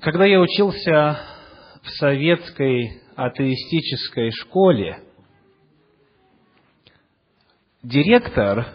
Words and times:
Когда 0.00 0.24
я 0.24 0.40
учился 0.40 1.20
в 1.82 1.88
советской 1.90 3.00
атеистической 3.14 4.32
школе, 4.32 4.98
директор 7.82 8.66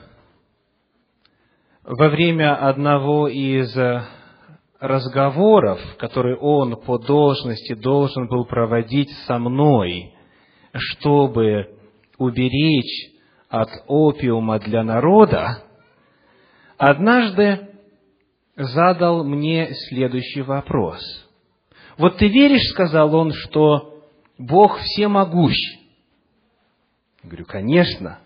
во 1.84 2.08
время 2.08 2.56
одного 2.56 3.28
из 3.28 3.76
разговоров, 4.80 5.82
которые 5.98 6.38
он 6.38 6.78
по 6.82 6.98
должности 6.98 7.74
должен 7.74 8.30
был 8.30 8.46
проводить 8.46 9.12
со 9.28 9.40
мной, 9.40 10.14
чтобы 10.74 11.78
уберечь 12.18 13.12
от 13.50 13.70
опиума 13.88 14.60
для 14.60 14.84
народа, 14.84 15.64
однажды 16.78 17.69
задал 18.60 19.24
мне 19.24 19.70
следующий 19.88 20.42
вопрос. 20.42 21.00
Вот 21.98 22.18
ты 22.18 22.28
веришь, 22.28 22.70
сказал 22.72 23.16
он, 23.16 23.32
что 23.32 24.04
Бог 24.38 24.80
всемогущ? 24.80 25.56
Я 27.24 27.30
говорю, 27.30 27.46
конечно. 27.46 28.20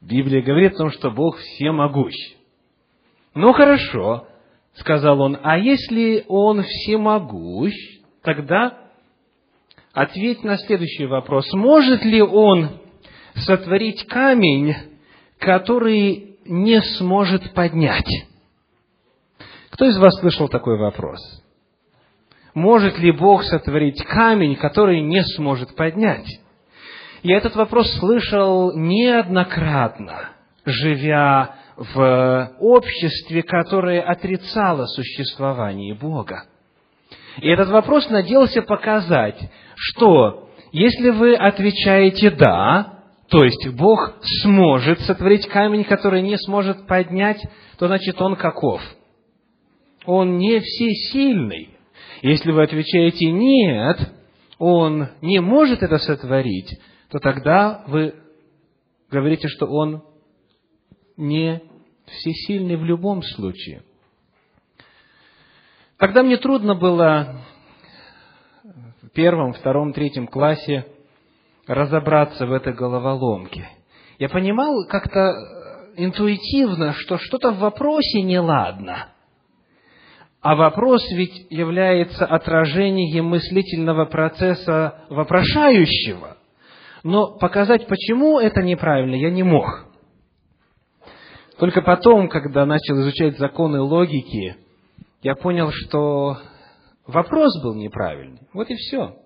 Библия 0.00 0.42
говорит 0.42 0.74
о 0.74 0.78
том, 0.78 0.90
что 0.90 1.10
Бог 1.10 1.38
всемогущ. 1.38 2.14
Ну 3.34 3.52
хорошо, 3.52 4.26
сказал 4.74 5.20
он, 5.20 5.38
а 5.42 5.58
если 5.58 6.24
Он 6.28 6.62
всемогущ, 6.62 7.74
тогда 8.22 8.78
ответь 9.92 10.42
на 10.44 10.56
следующий 10.58 11.06
вопрос. 11.06 11.50
Может 11.52 12.04
ли 12.04 12.22
Он 12.22 12.80
сотворить 13.34 14.06
камень, 14.06 14.74
который 15.38 16.36
не 16.44 16.80
сможет 16.98 17.54
поднять? 17.54 18.29
Кто 19.70 19.86
из 19.86 19.96
вас 19.98 20.18
слышал 20.18 20.48
такой 20.48 20.76
вопрос? 20.78 21.20
Может 22.54 22.98
ли 22.98 23.12
Бог 23.12 23.44
сотворить 23.44 24.02
камень, 24.04 24.56
который 24.56 25.00
не 25.00 25.22
сможет 25.22 25.74
поднять? 25.76 26.26
Я 27.22 27.36
этот 27.36 27.54
вопрос 27.54 27.90
слышал 27.98 28.76
неоднократно, 28.76 30.30
живя 30.64 31.54
в 31.76 32.50
обществе, 32.58 33.42
которое 33.42 34.00
отрицало 34.02 34.86
существование 34.86 35.94
Бога. 35.94 36.44
И 37.38 37.48
этот 37.48 37.68
вопрос 37.68 38.10
надеялся 38.10 38.62
показать, 38.62 39.38
что 39.76 40.48
если 40.72 41.10
вы 41.10 41.36
отвечаете 41.36 42.30
«да», 42.30 42.96
то 43.28 43.44
есть 43.44 43.68
Бог 43.76 44.14
сможет 44.42 45.00
сотворить 45.02 45.46
камень, 45.46 45.84
который 45.84 46.22
не 46.22 46.36
сможет 46.38 46.88
поднять, 46.88 47.40
то 47.78 47.86
значит 47.86 48.20
Он 48.20 48.34
каков– 48.34 48.82
он 50.06 50.38
не 50.38 50.60
всесильный. 50.60 51.70
Если 52.22 52.50
вы 52.52 52.62
отвечаете 52.62 53.30
«нет», 53.30 54.12
Он 54.58 55.08
не 55.22 55.40
может 55.40 55.82
это 55.82 55.98
сотворить, 55.98 56.78
то 57.10 57.18
тогда 57.18 57.84
вы 57.86 58.14
говорите, 59.10 59.48
что 59.48 59.66
Он 59.66 60.02
не 61.16 61.62
всесильный 62.06 62.76
в 62.76 62.84
любом 62.84 63.22
случае. 63.22 63.82
Тогда 65.96 66.22
мне 66.22 66.36
трудно 66.38 66.74
было 66.74 67.42
в 69.02 69.08
первом, 69.10 69.52
втором, 69.52 69.92
третьем 69.92 70.26
классе 70.26 70.86
разобраться 71.66 72.46
в 72.46 72.52
этой 72.52 72.72
головоломке. 72.72 73.68
Я 74.18 74.28
понимал 74.28 74.86
как-то 74.88 75.32
интуитивно, 75.96 76.92
что 76.94 77.18
что-то 77.18 77.52
в 77.52 77.58
вопросе 77.58 78.22
неладно– 78.22 79.14
а 80.42 80.56
вопрос 80.56 81.02
ведь 81.12 81.46
является 81.50 82.24
отражением 82.24 83.26
мыслительного 83.26 84.06
процесса 84.06 85.04
вопрошающего. 85.10 86.38
Но 87.02 87.38
показать, 87.38 87.86
почему 87.86 88.38
это 88.38 88.62
неправильно, 88.62 89.14
я 89.14 89.30
не 89.30 89.42
мог. 89.42 89.86
Только 91.58 91.82
потом, 91.82 92.28
когда 92.28 92.64
начал 92.64 93.00
изучать 93.00 93.38
законы 93.38 93.80
логики, 93.80 94.56
я 95.22 95.34
понял, 95.34 95.70
что 95.72 96.38
вопрос 97.06 97.62
был 97.62 97.74
неправильный. 97.74 98.40
Вот 98.54 98.70
и 98.70 98.74
все. 98.76 99.16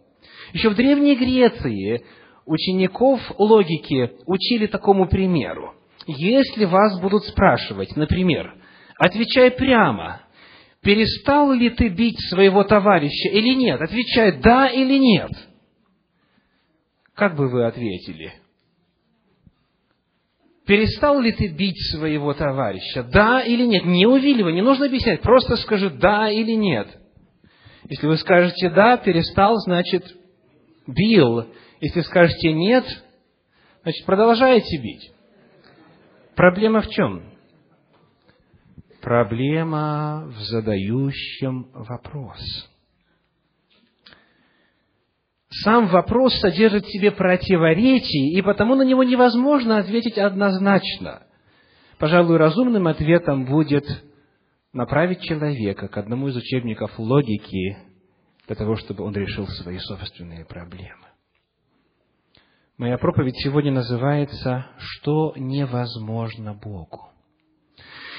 Еще 0.52 0.70
в 0.70 0.74
Древней 0.74 1.14
Греции 1.14 2.04
учеников 2.44 3.20
логики 3.38 4.12
учили 4.26 4.66
такому 4.66 5.08
примеру. 5.08 5.74
Если 6.06 6.64
вас 6.64 7.00
будут 7.00 7.22
спрашивать, 7.24 7.94
например, 7.96 8.54
отвечай 8.98 9.52
прямо, 9.52 10.23
перестал 10.84 11.52
ли 11.52 11.70
ты 11.70 11.88
бить 11.88 12.20
своего 12.28 12.62
товарища 12.62 13.30
или 13.30 13.54
нет? 13.54 13.80
Отвечает 13.80 14.40
да 14.40 14.68
или 14.68 14.98
нет. 14.98 15.30
Как 17.14 17.34
бы 17.36 17.48
вы 17.48 17.64
ответили? 17.64 18.34
Перестал 20.66 21.20
ли 21.20 21.32
ты 21.32 21.48
бить 21.48 21.78
своего 21.90 22.32
товарища? 22.34 23.02
Да 23.02 23.40
или 23.42 23.64
нет? 23.64 23.84
Не 23.84 24.06
увиливай, 24.06 24.52
не 24.52 24.62
нужно 24.62 24.86
объяснять, 24.86 25.20
просто 25.20 25.56
скажи 25.56 25.90
да 25.90 26.30
или 26.30 26.52
нет. 26.52 26.88
Если 27.88 28.06
вы 28.06 28.16
скажете 28.16 28.70
да, 28.70 28.96
перестал, 28.96 29.56
значит 29.56 30.04
бил. 30.86 31.46
Если 31.80 32.00
скажете 32.00 32.52
нет, 32.52 32.84
значит 33.82 34.06
продолжаете 34.06 34.78
бить. 34.78 35.12
Проблема 36.34 36.80
в 36.80 36.88
чем? 36.88 37.33
Проблема 39.04 40.24
в 40.28 40.40
задающем 40.44 41.66
вопрос. 41.74 42.40
Сам 45.50 45.88
вопрос 45.88 46.34
содержит 46.40 46.86
в 46.86 46.90
себе 46.90 47.10
противоречие, 47.10 48.32
и 48.32 48.40
потому 48.40 48.76
на 48.76 48.82
него 48.82 49.04
невозможно 49.04 49.76
ответить 49.76 50.16
однозначно. 50.16 51.22
Пожалуй, 51.98 52.38
разумным 52.38 52.86
ответом 52.86 53.44
будет 53.44 53.84
направить 54.72 55.20
человека 55.20 55.88
к 55.88 55.98
одному 55.98 56.28
из 56.28 56.36
учебников 56.36 56.98
логики 56.98 57.76
для 58.46 58.56
того, 58.56 58.76
чтобы 58.76 59.04
он 59.04 59.12
решил 59.12 59.46
свои 59.48 59.80
собственные 59.80 60.46
проблемы. 60.46 61.08
Моя 62.78 62.96
проповедь 62.96 63.36
сегодня 63.36 63.70
называется 63.70 64.64
«Что 64.78 65.34
невозможно 65.36 66.54
Богу?». 66.54 67.13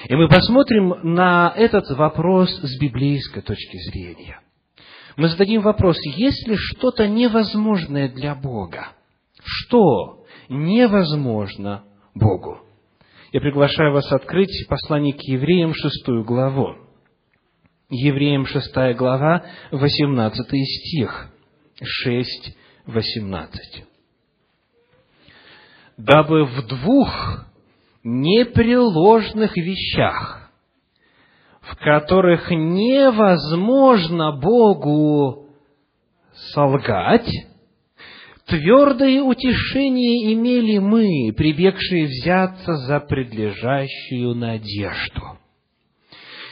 И 0.08 0.16
мы 0.16 0.28
посмотрим 0.28 0.94
на 1.16 1.52
этот 1.56 1.90
вопрос 1.92 2.50
с 2.50 2.80
библейской 2.80 3.42
точки 3.42 3.78
зрения. 3.90 4.40
Мы 5.18 5.30
зададим 5.30 5.62
вопрос, 5.62 5.98
есть 6.06 6.48
ли 6.48 6.56
что-то 6.58 7.08
невозможное 7.08 8.10
для 8.10 8.36
Бога? 8.36 8.90
Что 9.44 10.26
невозможно 10.48 11.86
Богу? 12.14 12.60
Я 13.32 13.42
приглашаю 13.42 13.94
вас 13.94 14.12
открыть 14.12 14.68
послание 14.68 15.14
к 15.14 15.22
евреям, 15.22 15.74
шестую 15.74 16.24
главу. 16.24 16.76
Евреям, 17.90 18.46
шестая 18.46 18.94
глава, 18.94 19.44
восемнадцатый 19.72 20.64
стих. 20.64 21.30
Шесть, 21.82 22.56
восемнадцать. 22.86 23.86
«Дабы 25.98 26.46
в 26.46 26.68
двух 26.68 27.46
непреложных 28.06 29.58
вещах, 29.58 30.52
в 31.62 31.76
которых 31.78 32.52
невозможно 32.52 34.32
Богу 34.32 35.50
солгать, 36.54 37.30
твердое 38.46 39.22
утешение 39.24 40.34
имели 40.34 40.78
мы, 40.78 41.34
прибегшие 41.36 42.06
взяться 42.06 42.76
за 42.76 43.00
предлежащую 43.00 44.36
надежду. 44.36 45.40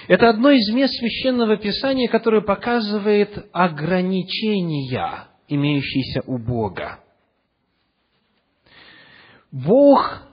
Это 0.07 0.29
одно 0.29 0.49
из 0.49 0.73
мест 0.73 0.95
Священного 0.97 1.55
Писания, 1.57 2.09
которое 2.09 2.41
показывает 2.41 3.47
ограничения, 3.53 5.27
имеющиеся 5.47 6.23
у 6.25 6.39
Бога. 6.39 6.99
Бог 9.51 10.32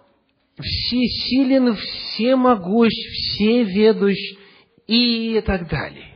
всесилен, 0.60 1.74
всемогущ, 1.74 2.92
всеведущ 2.92 4.18
и 4.86 5.42
так 5.44 5.68
далее. 5.68 6.10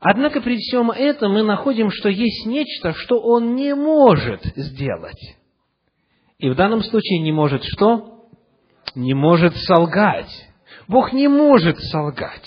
Однако 0.00 0.40
при 0.40 0.56
всем 0.56 0.90
этом 0.90 1.32
мы 1.32 1.42
находим, 1.42 1.90
что 1.90 2.08
есть 2.08 2.46
нечто, 2.46 2.92
что 2.92 3.20
он 3.20 3.56
не 3.56 3.74
может 3.74 4.42
сделать. 4.54 5.36
И 6.38 6.50
в 6.50 6.54
данном 6.54 6.82
случае 6.82 7.20
не 7.20 7.32
может 7.32 7.64
что? 7.64 8.28
Не 8.94 9.14
может 9.14 9.56
солгать. 9.56 10.48
Бог 10.86 11.12
не 11.12 11.28
может 11.28 11.78
солгать. 11.78 12.46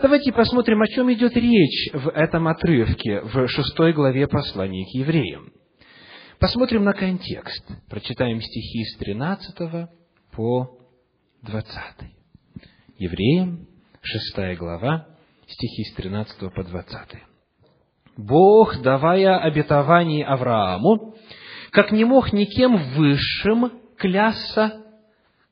Давайте 0.00 0.32
посмотрим, 0.32 0.80
о 0.82 0.86
чем 0.88 1.12
идет 1.12 1.36
речь 1.36 1.92
в 1.92 2.08
этом 2.10 2.48
отрывке, 2.48 3.20
в 3.20 3.46
шестой 3.48 3.92
главе 3.92 4.26
послания 4.26 4.84
к 4.84 4.94
евреям. 4.94 5.52
Посмотрим 6.40 6.84
на 6.84 6.94
контекст. 6.94 7.62
Прочитаем 7.90 8.40
стихи 8.40 8.84
с 8.84 8.96
13 8.96 9.90
по 10.32 10.70
20. 11.42 11.76
Евреям, 12.96 13.66
6 14.00 14.56
глава, 14.56 15.06
стихи 15.46 15.84
с 15.84 15.94
13 15.96 16.50
по 16.54 16.64
20. 16.64 16.96
Бог, 18.16 18.80
давая 18.80 19.36
обетование 19.36 20.24
Аврааму, 20.24 21.14
как 21.72 21.92
не 21.92 22.06
мог 22.06 22.32
никем 22.32 22.94
высшим 22.94 23.72
клясться, 23.98 24.82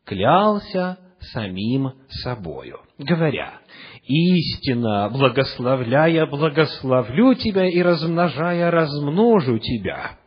клялся 0.06 0.99
самим 1.20 1.93
собою, 2.08 2.81
говоря, 2.96 3.61
«Истина, 4.05 5.11
благословляя, 5.11 6.25
благословлю 6.25 7.34
тебя 7.34 7.67
и 7.67 7.82
размножая, 7.82 8.70
размножу 8.70 9.58
тебя». 9.58 10.18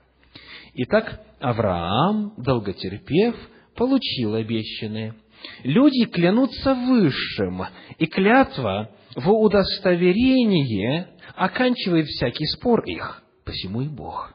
Итак, 0.74 1.20
Авраам, 1.40 2.34
долготерпев, 2.38 3.36
получил 3.76 4.36
обещанное. 4.36 5.16
Люди 5.64 6.06
клянутся 6.06 6.74
высшим, 6.74 7.64
и 7.98 8.06
клятва 8.06 8.92
в 9.16 9.30
удостоверение 9.30 11.10
оканчивает 11.36 12.06
всякий 12.08 12.46
спор 12.46 12.84
их, 12.86 13.24
посему 13.44 13.82
и 13.82 13.90
Бог. 13.90 14.34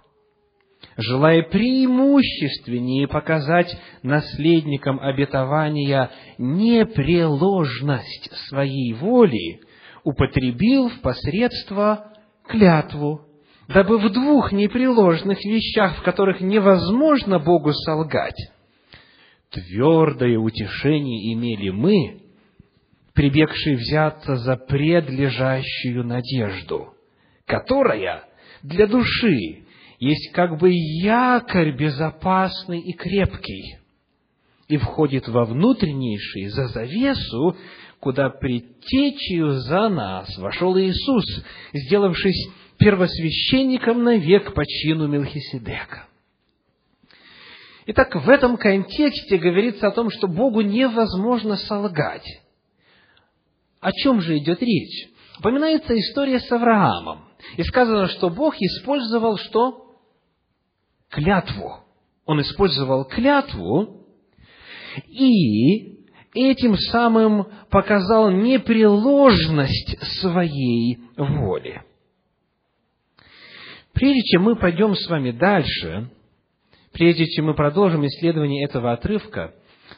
Желая 0.98 1.42
преимущественнее 1.42 3.06
показать 3.06 3.74
наследникам 4.02 4.98
обетования 4.98 6.10
непреложность 6.38 8.30
своей 8.48 8.94
воли, 8.94 9.60
употребил 10.04 10.88
в 10.88 11.00
посредство 11.00 12.12
клятву, 12.46 13.26
дабы 13.68 13.98
в 13.98 14.12
двух 14.12 14.52
непреложных 14.52 15.44
вещах, 15.44 15.98
в 15.98 16.02
которых 16.02 16.40
невозможно 16.40 17.38
Богу 17.38 17.72
солгать, 17.72 18.50
твердое 19.50 20.38
утешение 20.38 21.34
имели 21.34 21.70
мы, 21.70 22.22
прибегшие 23.14 23.76
взяться 23.76 24.36
за 24.36 24.56
предлежащую 24.56 26.04
надежду, 26.04 26.94
которая 27.46 28.24
для 28.62 28.86
души 28.86 29.64
есть 29.98 30.32
как 30.32 30.58
бы 30.58 30.70
якорь 30.70 31.74
безопасный 31.76 32.80
и 32.80 32.92
крепкий, 32.92 33.78
и 34.68 34.76
входит 34.76 35.28
во 35.28 35.44
внутреннейший, 35.44 36.48
за 36.48 36.66
завесу, 36.68 37.56
куда 38.06 38.30
предтечью 38.30 39.50
за 39.50 39.88
нас 39.88 40.28
вошел 40.38 40.78
Иисус, 40.78 41.24
сделавшись 41.72 42.50
первосвященником 42.78 44.04
навек 44.04 44.54
по 44.54 44.64
чину 44.64 45.08
Мелхиседека. 45.08 46.06
Итак, 47.86 48.14
в 48.14 48.30
этом 48.30 48.58
контексте 48.58 49.38
говорится 49.38 49.88
о 49.88 49.90
том, 49.90 50.10
что 50.10 50.28
Богу 50.28 50.60
невозможно 50.60 51.56
солгать. 51.56 52.28
О 53.80 53.90
чем 53.90 54.20
же 54.20 54.38
идет 54.38 54.62
речь? 54.62 55.08
Упоминается 55.40 55.98
история 55.98 56.38
с 56.38 56.52
Авраамом. 56.52 57.24
И 57.56 57.64
сказано, 57.64 58.06
что 58.06 58.30
Бог 58.30 58.54
использовал 58.60 59.36
что? 59.36 59.96
клятву. 61.10 61.80
Он 62.24 62.40
использовал 62.40 63.04
клятву 63.04 64.06
и 65.08 65.95
этим 66.36 66.76
самым 66.76 67.46
показал 67.70 68.30
непреложность 68.30 69.98
своей 70.20 70.98
воли. 71.16 71.82
Прежде 73.92 74.22
чем 74.22 74.42
мы 74.42 74.56
пойдем 74.56 74.94
с 74.94 75.08
вами 75.08 75.30
дальше, 75.30 76.10
прежде 76.92 77.26
чем 77.26 77.46
мы 77.46 77.54
продолжим 77.54 78.06
исследование 78.06 78.64
этого 78.64 78.92
отрывка, 78.92 79.54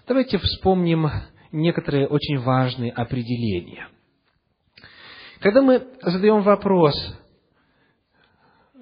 давайте 0.06 0.38
вспомним 0.38 1.08
некоторые 1.50 2.06
очень 2.06 2.38
важные 2.38 2.92
определения. 2.92 3.88
Когда 5.40 5.62
мы 5.62 5.86
задаем 6.02 6.42
вопрос, 6.42 6.94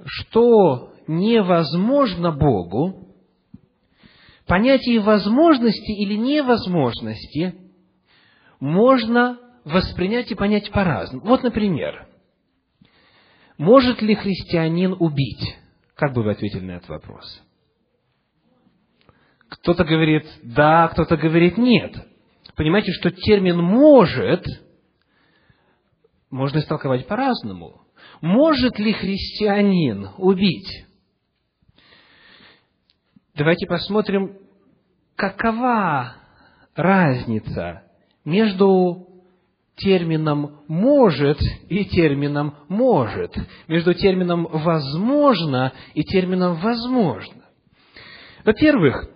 что 0.05 0.93
невозможно 1.07 2.33
Богу, 2.33 3.06
понятие 4.47 5.01
возможности 5.01 5.93
или 5.93 6.15
невозможности 6.15 7.55
можно 8.61 9.39
воспринять 9.65 10.31
и 10.31 10.35
понять 10.35 10.71
по-разному. 10.71 11.25
Вот, 11.27 11.43
например, 11.43 12.09
может 13.59 14.01
ли 14.03 14.15
христианин 14.15 14.95
убить? 14.99 15.57
Как 15.95 16.13
бы 16.13 16.23
вы 16.23 16.33
ответили 16.33 16.65
на 16.65 16.73
этот 16.73 16.89
вопрос? 16.89 17.43
Кто-то 19.49 19.85
говорит 19.85 20.27
да, 20.43 20.89
кто-то 20.89 21.17
говорит 21.17 21.57
нет. 21.57 21.95
Понимаете, 22.55 22.93
что 22.93 23.11
термин 23.11 23.59
«может» 23.59 24.47
можно 26.31 26.59
истолковать 26.59 27.07
по-разному. 27.07 27.83
Может 28.21 28.79
ли 28.79 28.93
христианин 28.93 30.09
убить? 30.19 30.86
Давайте 33.37 33.67
посмотрим, 33.67 34.39
какова 35.15 36.15
разница 36.75 37.83
между 38.25 39.09
термином 39.77 40.61
«может» 40.69 41.39
и 41.69 41.85
термином 41.85 42.55
«может», 42.69 43.37
между 43.69 43.93
термином 43.93 44.49
«возможно» 44.51 45.75
и 45.93 46.03
термином 46.03 46.55
«возможно». 46.63 47.43
Во-первых, 48.43 49.07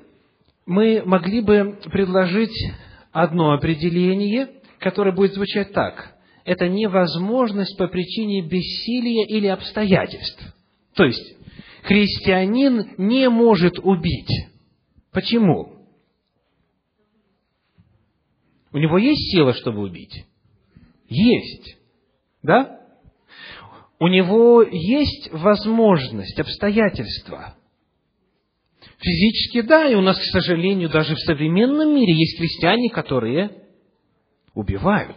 мы 0.67 1.03
могли 1.07 1.41
бы 1.41 1.79
предложить 1.91 2.75
одно 3.13 3.53
определение, 3.55 4.51
которое 4.81 5.13
будет 5.13 5.33
звучать 5.33 5.73
так. 5.73 6.15
Это 6.45 6.69
невозможность 6.69 7.79
по 7.79 7.89
причине 7.89 8.43
бессилия 8.43 9.25
или 9.27 9.47
обстоятельств. 9.47 10.55
То 10.95 11.05
есть, 11.05 11.40
христианин 11.83 12.95
не 12.99 13.29
может 13.29 13.79
убить. 13.79 14.49
Почему? 15.13 15.87
У 18.73 18.79
него 18.79 18.99
есть 18.99 19.33
сила, 19.33 19.53
чтобы 19.55 19.83
убить? 19.83 20.25
Есть. 21.09 21.77
Да? 22.43 22.81
У 23.99 24.07
него 24.07 24.63
есть 24.63 25.31
возможность, 25.33 26.39
обстоятельства. 26.39 27.57
Физически, 28.99 29.63
да, 29.63 29.89
и 29.89 29.95
у 29.95 30.01
нас, 30.01 30.19
к 30.19 30.25
сожалению, 30.33 30.89
даже 30.89 31.15
в 31.15 31.21
современном 31.21 31.95
мире 31.95 32.15
есть 32.15 32.39
христиане, 32.39 32.91
которые 32.91 33.51
убивают. 34.55 35.17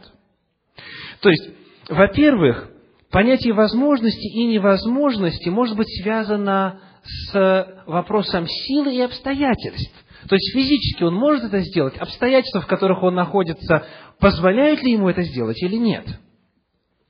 То 1.22 1.30
есть, 1.30 1.50
во-первых, 1.88 2.73
понятие 3.14 3.54
возможности 3.54 4.28
и 4.28 4.46
невозможности 4.46 5.48
может 5.48 5.78
быть 5.78 5.88
связано 6.02 6.82
с 7.04 7.84
вопросом 7.86 8.48
силы 8.48 8.96
и 8.96 9.02
обстоятельств. 9.02 9.94
То 10.28 10.36
есть 10.36 10.54
физически 10.54 11.04
он 11.04 11.14
может 11.14 11.44
это 11.44 11.60
сделать, 11.60 11.96
обстоятельства, 11.98 12.62
в 12.62 12.68
которых 12.68 13.04
он 13.04 13.14
находится, 13.14 13.86
позволяют 14.20 14.82
ли 14.82 14.94
ему 14.94 15.10
это 15.10 15.22
сделать 15.22 15.62
или 15.62 15.76
нет. 15.76 16.06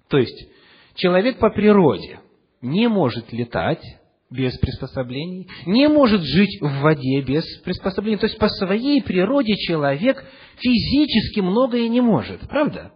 То 0.09 0.17
есть 0.17 0.49
человек 0.95 1.39
по 1.39 1.49
природе 1.49 2.19
не 2.61 2.89
может 2.89 3.31
летать 3.31 3.83
без 4.29 4.57
приспособлений, 4.57 5.47
не 5.65 5.87
может 5.87 6.21
жить 6.21 6.59
в 6.59 6.81
воде 6.81 7.21
без 7.21 7.45
приспособлений. 7.59 8.17
То 8.17 8.25
есть 8.25 8.37
по 8.39 8.49
своей 8.49 9.01
природе 9.01 9.55
человек 9.55 10.21
физически 10.57 11.39
многое 11.39 11.87
не 11.87 12.01
может. 12.01 12.41
Правда? 12.49 12.91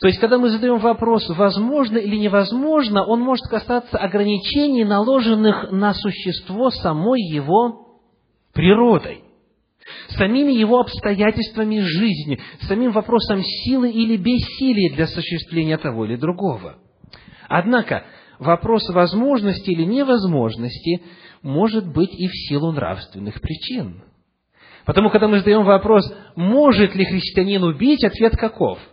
То 0.00 0.08
есть, 0.08 0.18
когда 0.20 0.38
мы 0.38 0.50
задаем 0.50 0.78
вопрос, 0.78 1.28
возможно 1.30 1.96
или 1.96 2.16
невозможно, 2.16 3.04
он 3.04 3.20
может 3.20 3.46
касаться 3.46 3.96
ограничений, 3.96 4.84
наложенных 4.84 5.70
на 5.70 5.94
существо 5.94 6.70
самой 6.70 7.20
его 7.20 7.98
природой, 8.52 9.22
самими 10.10 10.52
его 10.52 10.80
обстоятельствами 10.80 11.78
жизни, 11.80 12.38
самим 12.62 12.92
вопросом 12.92 13.42
силы 13.42 13.90
или 13.90 14.16
бессилия 14.16 14.94
для 14.94 15.04
осуществления 15.04 15.78
того 15.78 16.04
или 16.04 16.16
другого. 16.16 16.76
Однако, 17.48 18.04
вопрос 18.38 18.88
возможности 18.90 19.70
или 19.70 19.84
невозможности 19.84 21.02
может 21.42 21.90
быть 21.90 22.12
и 22.12 22.26
в 22.26 22.32
силу 22.48 22.72
нравственных 22.72 23.40
причин. 23.40 24.02
Потому, 24.84 25.10
когда 25.10 25.26
мы 25.26 25.38
задаем 25.38 25.64
вопрос, 25.64 26.04
может 26.34 26.94
ли 26.94 27.04
христианин 27.04 27.62
убить, 27.62 28.04
ответ 28.04 28.36
каков– 28.36 28.78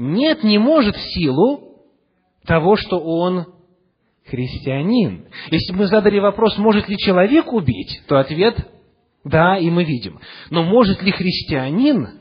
нет, 0.00 0.42
не 0.42 0.58
может 0.58 0.96
в 0.96 1.12
силу 1.12 1.78
того, 2.46 2.76
что 2.76 2.98
он 2.98 3.46
христианин. 4.26 5.26
Если 5.50 5.72
мы 5.72 5.86
задали 5.86 6.18
вопрос, 6.18 6.58
может 6.58 6.88
ли 6.88 6.96
человек 6.96 7.52
убить, 7.52 8.02
то 8.08 8.18
ответ– 8.18 8.56
да, 9.24 9.58
и 9.58 9.68
мы 9.70 9.84
видим. 9.84 10.18
Но 10.50 10.62
может 10.62 11.02
ли 11.02 11.12
христианин, 11.12 12.20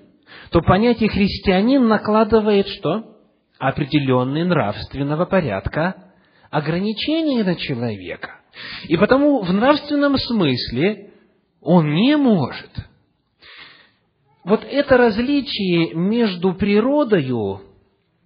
то 0.51 0.61
понятие 0.61 1.09
христианин 1.09 1.87
накладывает 1.87 2.67
что? 2.67 3.15
Определенные 3.57 4.45
нравственного 4.45 5.25
порядка 5.25 6.11
ограничения 6.49 7.43
на 7.43 7.55
человека. 7.55 8.41
И 8.87 8.97
потому 8.97 9.41
в 9.41 9.53
нравственном 9.53 10.17
смысле 10.17 11.11
он 11.61 11.93
не 11.93 12.17
может. 12.17 12.69
Вот 14.43 14.63
это 14.63 14.97
различие 14.97 15.93
между 15.93 16.53
природою 16.53 17.61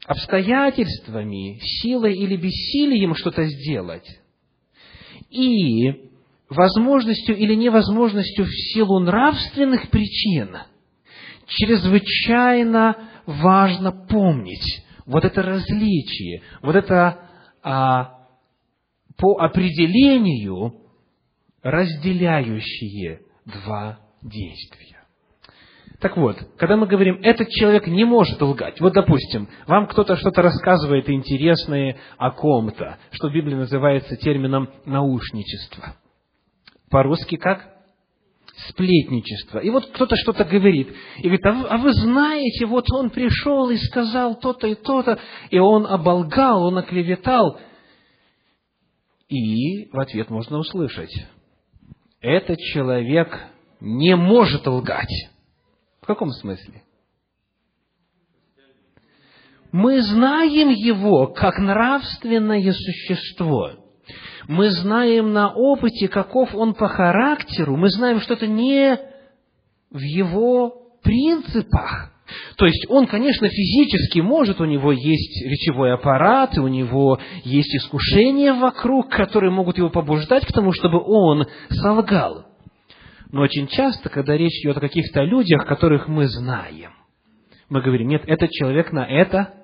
обстоятельствами, 0.06 1.60
силой 1.60 2.16
или 2.16 2.36
бессилием 2.36 3.16
что-то 3.16 3.46
сделать, 3.46 4.08
и 5.30 6.10
возможностью 6.50 7.36
или 7.36 7.56
невозможностью 7.56 8.46
в 8.46 8.52
силу 8.52 9.00
нравственных 9.00 9.90
причин, 9.90 10.58
чрезвычайно 11.48 13.10
важно 13.26 13.92
помнить 13.92 14.84
вот 15.06 15.26
это 15.26 15.42
различие, 15.42 16.42
вот 16.62 16.76
это 16.76 17.30
а, 17.62 18.28
по 19.18 19.40
определению 19.40 20.82
разделяющие 21.62 23.22
два 23.46 24.00
действия. 24.22 24.93
Так 26.04 26.18
вот, 26.18 26.36
когда 26.58 26.76
мы 26.76 26.86
говорим, 26.86 27.22
этот 27.24 27.48
человек 27.48 27.88
не 27.88 28.04
может 28.04 28.42
лгать, 28.42 28.82
вот, 28.82 28.92
допустим, 28.92 29.48
вам 29.68 29.88
кто-то 29.88 30.18
что-то 30.18 30.42
рассказывает 30.42 31.10
интересное 31.10 31.98
о 32.18 32.32
ком-то, 32.32 32.98
что 33.12 33.30
в 33.30 33.34
Библии 33.34 33.56
называется 33.56 34.18
термином 34.18 34.70
наушничество. 34.84 35.96
По-русски 36.92 37.38
как? 37.38 37.70
Сплетничество. 38.68 39.60
И 39.60 39.70
вот 39.70 39.86
кто-то 39.94 40.18
что-то 40.18 40.44
говорит, 40.44 40.94
и 41.20 41.22
говорит, 41.22 41.46
а 41.46 41.52
вы, 41.54 41.68
а 41.70 41.78
вы 41.78 41.94
знаете, 41.94 42.66
вот 42.66 42.84
он 42.92 43.10
пришел 43.10 43.70
и 43.70 43.78
сказал 43.78 44.36
то-то 44.38 44.68
и 44.68 44.76
то-то, 44.76 45.18
и 45.52 45.58
он 45.58 45.88
оболгал, 45.88 46.64
он 46.64 46.80
оклеветал. 46.80 47.58
И 49.30 49.90
в 49.90 49.98
ответ 50.02 50.30
можно 50.30 50.58
услышать, 50.58 51.16
этот 52.20 52.60
человек 52.60 53.40
не 53.80 54.18
может 54.18 54.68
лгать. 54.68 55.33
В 56.04 56.06
каком 56.06 56.32
смысле? 56.32 56.84
Мы 59.72 60.02
знаем 60.02 60.70
его 60.70 61.28
как 61.28 61.58
нравственное 61.58 62.74
существо. 62.74 63.72
Мы 64.50 64.70
знаем 64.72 65.32
на 65.32 65.54
опыте, 65.54 66.10
каков 66.10 66.54
он 66.54 66.74
по 66.74 66.90
характеру. 66.90 67.78
Мы 67.78 67.90
знаем, 67.90 68.20
что 68.20 68.34
это 68.34 68.48
не 68.48 69.00
в 69.90 70.02
его 70.02 70.92
принципах. 71.02 72.12
То 72.58 72.66
есть 72.66 72.86
он, 72.90 73.08
конечно, 73.08 73.48
физически 73.48 74.20
может, 74.20 74.60
у 74.60 74.66
него 74.66 74.92
есть 74.92 75.46
речевой 75.46 75.94
аппарат, 75.94 76.58
и 76.58 76.60
у 76.60 76.68
него 76.68 77.18
есть 77.46 77.74
искушения 77.76 78.54
вокруг, 78.54 79.10
которые 79.10 79.52
могут 79.52 79.78
его 79.78 79.90
побуждать 79.90 80.46
к 80.46 80.52
тому, 80.52 80.74
чтобы 80.74 81.02
он 81.02 81.46
солгал. 81.70 82.53
Но 83.34 83.42
очень 83.42 83.66
часто, 83.66 84.10
когда 84.10 84.38
речь 84.38 84.64
идет 84.64 84.78
о 84.78 84.80
каких-то 84.80 85.24
людях, 85.24 85.66
которых 85.66 86.08
мы 86.08 86.28
знаем, 86.28 86.92
мы 87.68 87.82
говорим, 87.82 88.08
нет, 88.08 88.22
этот 88.28 88.52
человек 88.52 88.92
на 88.92 89.08
это 89.08 89.56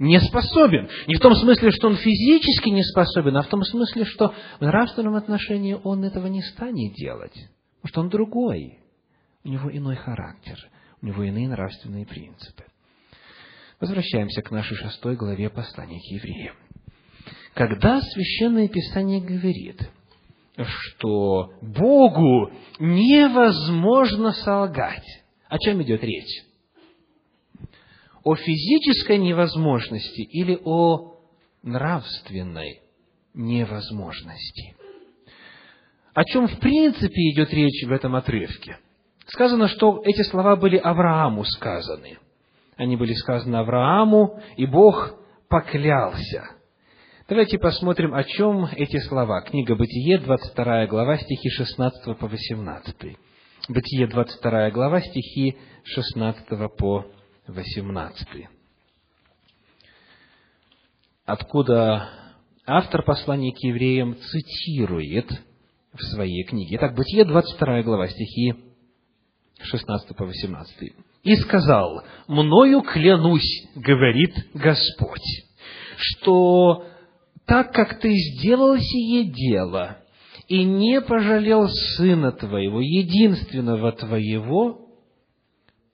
не 0.00 0.18
способен. 0.18 0.88
Не 1.06 1.14
в 1.14 1.20
том 1.20 1.32
смысле, 1.36 1.70
что 1.70 1.86
он 1.86 1.96
физически 1.96 2.70
не 2.70 2.82
способен, 2.82 3.36
а 3.36 3.42
в 3.42 3.46
том 3.46 3.62
смысле, 3.62 4.04
что 4.04 4.34
в 4.58 4.62
нравственном 4.62 5.14
отношении 5.14 5.78
он 5.80 6.02
этого 6.02 6.26
не 6.26 6.42
станет 6.42 6.94
делать. 6.94 7.34
Потому 7.82 7.88
что 7.88 8.00
он 8.00 8.08
другой. 8.08 8.80
У 9.44 9.48
него 9.48 9.70
иной 9.70 9.94
характер, 9.94 10.58
у 11.00 11.06
него 11.06 11.22
иные 11.22 11.48
нравственные 11.48 12.04
принципы. 12.04 12.64
Возвращаемся 13.78 14.42
к 14.42 14.50
нашей 14.50 14.76
шестой 14.76 15.14
главе 15.14 15.50
послания 15.50 16.00
к 16.00 16.12
евреям. 16.12 16.56
Когда 17.54 18.00
Священное 18.00 18.66
Писание 18.66 19.20
говорит, 19.20 19.88
что 20.64 21.52
Богу 21.62 22.50
невозможно 22.78 24.32
солгать. 24.32 25.06
О 25.48 25.58
чем 25.58 25.82
идет 25.82 26.02
речь? 26.02 26.44
О 28.24 28.34
физической 28.34 29.18
невозможности 29.18 30.20
или 30.20 30.58
о 30.64 31.14
нравственной 31.62 32.82
невозможности? 33.34 34.76
О 36.12 36.24
чем 36.24 36.48
в 36.48 36.58
принципе 36.58 37.30
идет 37.30 37.52
речь 37.54 37.86
в 37.86 37.92
этом 37.92 38.16
отрывке? 38.16 38.78
Сказано, 39.26 39.68
что 39.68 40.02
эти 40.04 40.22
слова 40.22 40.56
были 40.56 40.76
Аврааму 40.76 41.44
сказаны. 41.44 42.18
Они 42.76 42.96
были 42.96 43.12
сказаны 43.12 43.56
Аврааму, 43.56 44.40
и 44.56 44.66
Бог 44.66 45.14
поклялся– 45.48 46.50
Давайте 47.28 47.58
посмотрим, 47.58 48.14
о 48.14 48.24
чем 48.24 48.64
эти 48.64 49.00
слова. 49.00 49.42
Книга 49.42 49.76
Бытие, 49.76 50.16
22 50.16 50.86
глава, 50.86 51.18
стихи 51.18 51.50
16 51.50 52.16
по 52.18 52.26
18. 52.26 53.18
Бытие, 53.68 54.06
22 54.06 54.70
глава, 54.70 55.02
стихи 55.02 55.58
16 55.84 56.46
по 56.78 57.04
18. 57.46 58.26
Откуда 61.26 62.08
автор 62.64 63.04
послания 63.04 63.52
к 63.52 63.58
евреям 63.62 64.16
цитирует 64.16 65.30
в 65.92 66.02
своей 66.14 66.44
книге. 66.44 66.76
Итак, 66.76 66.94
Бытие, 66.94 67.26
22 67.26 67.82
глава, 67.82 68.08
стихи 68.08 68.54
16 69.60 70.16
по 70.16 70.24
18. 70.24 70.94
«И 71.24 71.36
сказал, 71.36 72.04
мною 72.26 72.80
клянусь, 72.80 73.68
говорит 73.74 74.34
Господь, 74.54 75.44
что 75.98 76.86
так 77.48 77.72
как 77.72 77.98
ты 77.98 78.12
сделал 78.12 78.76
сие 78.76 79.24
дело 79.24 79.96
и 80.48 80.64
не 80.64 81.00
пожалел 81.00 81.66
сына 81.96 82.30
твоего, 82.30 82.82
единственного 82.82 83.92
твоего, 83.92 84.82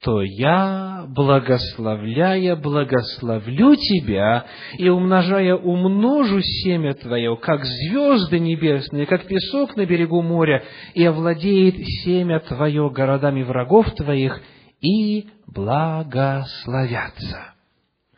то 0.03 0.21
я, 0.21 1.05
благословляя, 1.09 2.57
благословлю 2.57 3.77
тебя 3.77 4.47
и, 4.79 4.89
умножая, 4.89 5.55
умножу 5.55 6.41
семя 6.41 6.95
твое, 6.95 7.37
как 7.37 7.65
звезды 7.65 8.41
небесные, 8.41 9.07
как 9.07 9.27
песок 9.27 9.77
на 9.77 9.87
берегу 9.87 10.23
моря, 10.23 10.65
и 10.95 11.05
овладеет 11.05 11.77
семя 12.05 12.41
твое 12.41 12.91
городами 12.91 13.45
врагов 13.45 13.95
твоих, 13.95 14.43
и 14.81 15.29
благословятся 15.47 17.55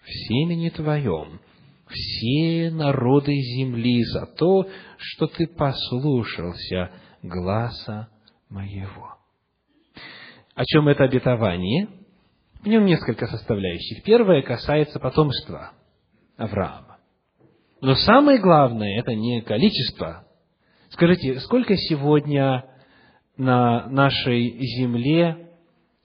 в 0.03 0.09
семени 0.09 0.71
твоем 0.71 1.39
все 1.89 2.71
народы 2.71 3.33
земли 3.35 4.03
за 4.05 4.27
то, 4.27 4.69
что 4.99 5.27
ты 5.27 5.47
послушался 5.47 6.91
гласа 7.23 8.09
моего. 8.49 9.17
О 10.55 10.65
чем 10.65 10.89
это 10.89 11.05
обетование? 11.05 11.89
В 12.63 12.67
нем 12.67 12.85
несколько 12.85 13.27
составляющих. 13.27 14.03
Первое 14.03 14.43
касается 14.43 14.99
потомства 14.99 15.73
Авраама. 16.37 16.99
Но 17.81 17.95
самое 17.95 18.39
главное– 18.39 18.99
это 19.01 19.15
не 19.15 19.43
количество. 19.43 20.27
Скажите, 20.91 21.41
сколько 21.41 21.77
сегодня 21.77 22.65
на 23.37 23.87
нашей 23.89 24.59
земле 24.79 25.51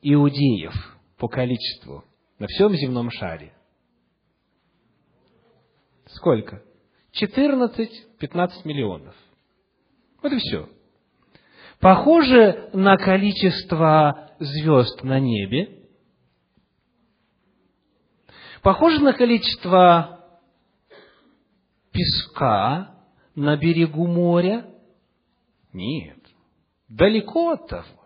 иудеев 0.02 0.74
по 1.18 1.28
количеству 1.28 2.04
на 2.40 2.48
всем 2.48 2.74
земном 2.74 3.10
шаре? 3.10 3.54
Сколько? 6.16 6.64
14-15 7.20 8.00
миллионов. 8.64 9.16
Вот 10.22 10.32
и 10.32 10.38
все. 10.38 10.70
Похоже 11.80 12.70
на 12.74 12.98
количество 12.98 14.32
звезд 14.40 15.04
на 15.04 15.20
небе, 15.20 15.80
похоже 18.62 19.02
на 19.02 19.14
количество 19.14 20.24
песка 21.92 22.96
на 23.36 23.58
берегу 23.58 24.06
моря? 24.06 24.68
Нет, 25.74 26.20
далеко 26.88 27.52
от 27.52 27.68
того. 27.68 28.01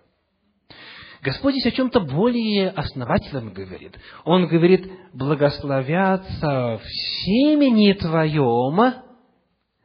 Господь 1.26 1.56
здесь 1.56 1.74
о 1.74 1.76
чем-то 1.76 2.02
более 2.02 2.70
основательном 2.70 3.52
говорит. 3.52 3.98
Он 4.26 4.46
говорит, 4.46 4.88
благословятся 5.12 6.78
в 6.78 6.88
семени 7.24 7.94
твоем. 7.94 8.80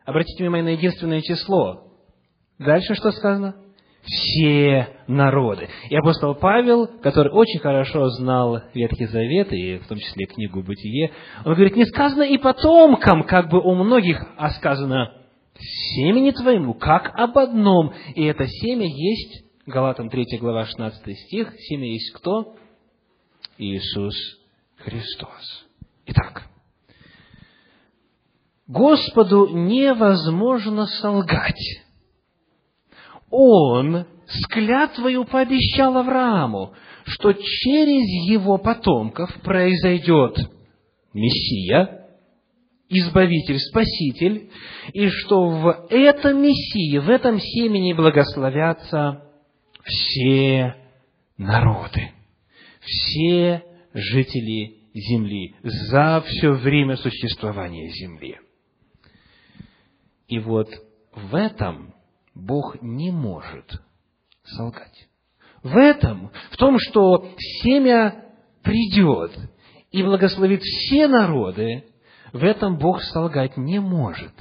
Обратите 0.04 0.44
внимание 0.44 0.74
на 0.74 0.76
единственное 0.76 1.22
число. 1.22 1.84
Дальше 2.58 2.94
что 2.94 3.10
сказано? 3.12 3.56
Все 4.02 4.88
народы. 5.06 5.70
И 5.88 5.96
апостол 5.96 6.34
Павел, 6.34 6.86
который 7.02 7.32
очень 7.32 7.60
хорошо 7.60 8.10
знал 8.10 8.60
Ветхий 8.74 9.06
Завет, 9.06 9.50
и 9.50 9.78
в 9.78 9.88
том 9.88 9.96
числе 9.96 10.26
книгу 10.26 10.62
Бытие, 10.62 11.10
он 11.46 11.54
говорит, 11.54 11.74
не 11.74 11.86
сказано 11.86 12.22
и 12.22 12.36
потомкам, 12.36 13.22
как 13.22 13.48
бы 13.48 13.60
у 13.60 13.74
многих, 13.74 14.22
а 14.36 14.50
сказано 14.50 15.10
семени 15.58 16.32
твоему, 16.32 16.74
как 16.74 17.12
об 17.14 17.38
одном. 17.38 17.94
И 18.14 18.24
это 18.24 18.46
семя 18.46 18.84
есть 18.86 19.49
Галатам 19.66 20.08
3 20.08 20.38
глава 20.38 20.64
16 20.64 21.18
стих, 21.18 21.52
семя 21.58 21.92
есть 21.92 22.12
кто? 22.14 22.54
Иисус 23.58 24.14
Христос. 24.76 25.66
Итак, 26.06 26.48
Господу 28.66 29.48
невозможно 29.48 30.86
солгать. 30.86 31.84
Он 33.30 34.06
с 34.26 34.46
клятвою 34.46 35.26
пообещал 35.26 35.98
Аврааму, 35.98 36.72
что 37.04 37.34
через 37.34 38.30
его 38.30 38.56
потомков 38.56 39.30
произойдет 39.42 40.38
Мессия, 41.12 42.06
Избавитель, 42.88 43.58
Спаситель, 43.58 44.50
и 44.94 45.08
что 45.08 45.48
в 45.48 45.86
этом 45.90 46.42
Мессии, 46.42 46.96
в 46.96 47.10
этом 47.10 47.38
семени 47.38 47.92
благословятся 47.92 49.29
все 49.90 50.76
народы, 51.36 52.12
все 52.80 53.64
жители 53.92 54.76
земли 54.94 55.54
за 55.62 56.22
все 56.26 56.52
время 56.52 56.96
существования 56.96 57.88
земли. 57.90 58.38
И 60.28 60.38
вот 60.38 60.68
в 61.12 61.34
этом 61.34 61.94
Бог 62.34 62.80
не 62.80 63.10
может 63.10 63.82
солгать. 64.44 65.08
В 65.62 65.76
этом, 65.76 66.30
в 66.50 66.56
том, 66.56 66.78
что 66.78 67.28
семя 67.62 68.24
придет 68.62 69.32
и 69.90 70.02
благословит 70.02 70.62
все 70.62 71.08
народы, 71.08 71.84
в 72.32 72.44
этом 72.44 72.78
Бог 72.78 73.02
солгать 73.02 73.56
не 73.56 73.80
может. 73.80 74.32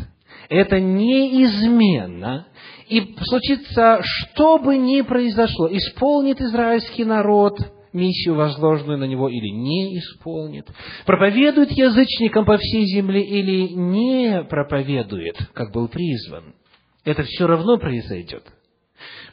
Это 0.49 0.79
неизменно. 0.79 2.47
И 2.87 3.15
случится, 3.21 3.99
что 4.01 4.57
бы 4.57 4.77
ни 4.77 5.01
произошло, 5.01 5.67
исполнит 5.71 6.41
израильский 6.41 7.05
народ 7.05 7.59
миссию, 7.93 8.35
возложенную 8.35 8.97
на 8.97 9.05
него, 9.05 9.29
или 9.29 9.49
не 9.49 9.97
исполнит, 9.99 10.67
проповедует 11.05 11.71
язычникам 11.71 12.45
по 12.45 12.57
всей 12.57 12.85
земле 12.85 13.21
или 13.21 13.73
не 13.73 14.43
проповедует, 14.43 15.37
как 15.53 15.71
был 15.71 15.87
призван. 15.87 16.55
Это 17.03 17.23
все 17.23 17.47
равно 17.47 17.77
произойдет. 17.77 18.43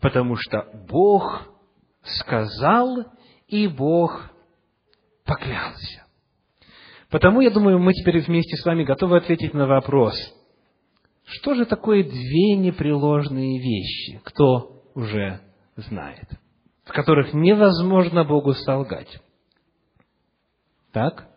Потому 0.01 0.37
что 0.37 0.67
Бог 0.89 1.49
сказал, 2.03 3.05
и 3.49 3.67
Бог 3.67 4.31
поклялся. 5.25 6.07
Потому, 7.11 7.41
я 7.41 7.51
думаю, 7.51 7.79
мы 7.79 7.93
теперь 7.93 8.21
вместе 8.21 8.57
с 8.57 8.65
вами 8.65 8.85
готовы 8.85 9.19
ответить 9.19 9.55
на 9.55 9.67
вопрос, 9.67 10.15
что 11.27 11.55
же 11.55 11.67
такое 11.67 12.05
две 12.05 12.55
непреложные 12.55 13.59
вещи, 13.59 14.21
кто 14.25 14.83
уже 14.95 15.41
знает, 15.77 16.29
в 16.85 16.93
которых 16.93 17.35
невозможно 17.35 18.25
Богу 18.25 18.55
солгать. 18.55 19.21
Так? 20.93 21.29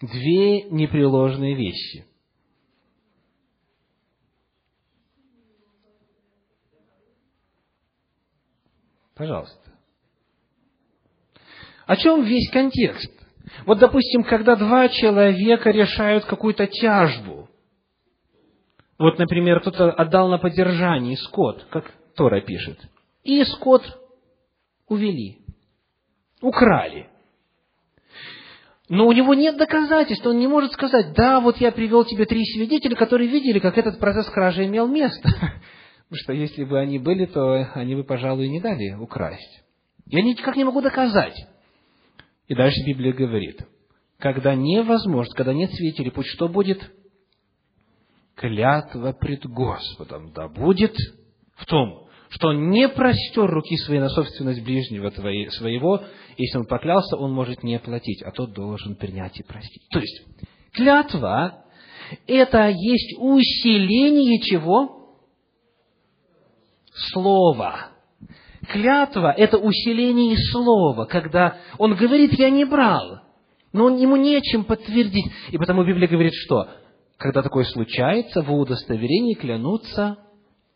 Две 0.00 0.62
непреложные 0.64 1.54
вещи. 1.54 2.04
Пожалуйста. 9.14 9.72
О 11.86 11.96
чем 11.96 12.22
весь 12.24 12.50
контекст? 12.50 13.10
Вот, 13.64 13.78
допустим, 13.78 14.24
когда 14.24 14.56
два 14.56 14.90
человека 14.90 15.70
решают 15.70 16.26
какую-то 16.26 16.66
тяжбу, 16.66 17.45
вот, 18.98 19.18
например, 19.18 19.60
кто-то 19.60 19.92
отдал 19.92 20.28
на 20.28 20.38
поддержание 20.38 21.16
скот, 21.16 21.66
как 21.70 21.92
Тора 22.14 22.40
пишет, 22.40 22.78
и 23.24 23.44
скот 23.44 23.82
увели, 24.88 25.40
украли. 26.40 27.08
Но 28.88 29.06
у 29.06 29.12
него 29.12 29.34
нет 29.34 29.56
доказательств, 29.56 30.24
он 30.26 30.38
не 30.38 30.46
может 30.46 30.72
сказать, 30.72 31.12
да, 31.12 31.40
вот 31.40 31.56
я 31.58 31.72
привел 31.72 32.04
тебе 32.04 32.24
три 32.24 32.44
свидетеля, 32.44 32.94
которые 32.94 33.28
видели, 33.28 33.58
как 33.58 33.76
этот 33.76 33.98
процесс 33.98 34.26
кражи 34.30 34.64
имел 34.66 34.86
место. 34.86 35.28
Потому 36.08 36.22
что 36.22 36.32
если 36.32 36.62
бы 36.62 36.78
они 36.78 37.00
были, 37.00 37.26
то 37.26 37.68
они 37.74 37.96
бы, 37.96 38.04
пожалуй, 38.04 38.48
не 38.48 38.60
дали 38.60 38.94
украсть. 38.94 39.64
Я 40.06 40.22
никак 40.22 40.54
не 40.54 40.62
могу 40.62 40.80
доказать. 40.80 41.36
И 42.46 42.54
дальше 42.54 42.80
Библия 42.86 43.12
говорит, 43.12 43.66
когда 44.18 44.54
невозможно, 44.54 45.34
когда 45.34 45.52
нет 45.52 45.72
свидетелей, 45.72 46.12
пусть 46.12 46.28
что 46.28 46.48
будет? 46.48 46.92
Клятва 48.36 49.12
пред 49.12 49.46
Господом. 49.46 50.30
Да 50.32 50.48
будет 50.48 50.94
в 51.56 51.64
том, 51.64 52.06
что 52.28 52.48
он 52.48 52.70
не 52.70 52.88
простер 52.88 53.46
руки 53.46 53.76
своей 53.78 54.00
на 54.00 54.10
собственность 54.10 54.62
ближнего 54.62 55.10
своего, 55.10 56.02
если 56.36 56.58
он 56.58 56.66
поклялся, 56.66 57.16
он 57.16 57.32
может 57.32 57.62
не 57.62 57.78
платить, 57.78 58.22
а 58.22 58.30
тот 58.30 58.52
должен 58.52 58.94
принять 58.94 59.40
и 59.40 59.42
простить. 59.42 59.88
То 59.90 60.00
есть, 60.00 60.22
клятва– 60.72 61.64
это 62.26 62.68
есть 62.68 63.16
усиление 63.18 64.40
чего? 64.40 65.16
Слова. 67.12 67.88
Клятва– 68.68 69.32
это 69.36 69.56
усиление 69.56 70.36
слова, 70.50 71.06
когда 71.06 71.56
он 71.78 71.94
говорит, 71.94 72.34
я 72.34 72.50
не 72.50 72.66
брал, 72.66 73.20
но 73.72 73.86
он, 73.86 73.96
ему 73.96 74.16
нечем 74.16 74.64
подтвердить. 74.64 75.32
И 75.52 75.58
потому 75.58 75.84
Библия 75.84 76.08
говорит, 76.08 76.34
что 76.34 76.68
когда 77.18 77.42
такое 77.42 77.64
случается, 77.64 78.42
в 78.42 78.52
удостоверении 78.52 79.34
клянутся 79.34 80.18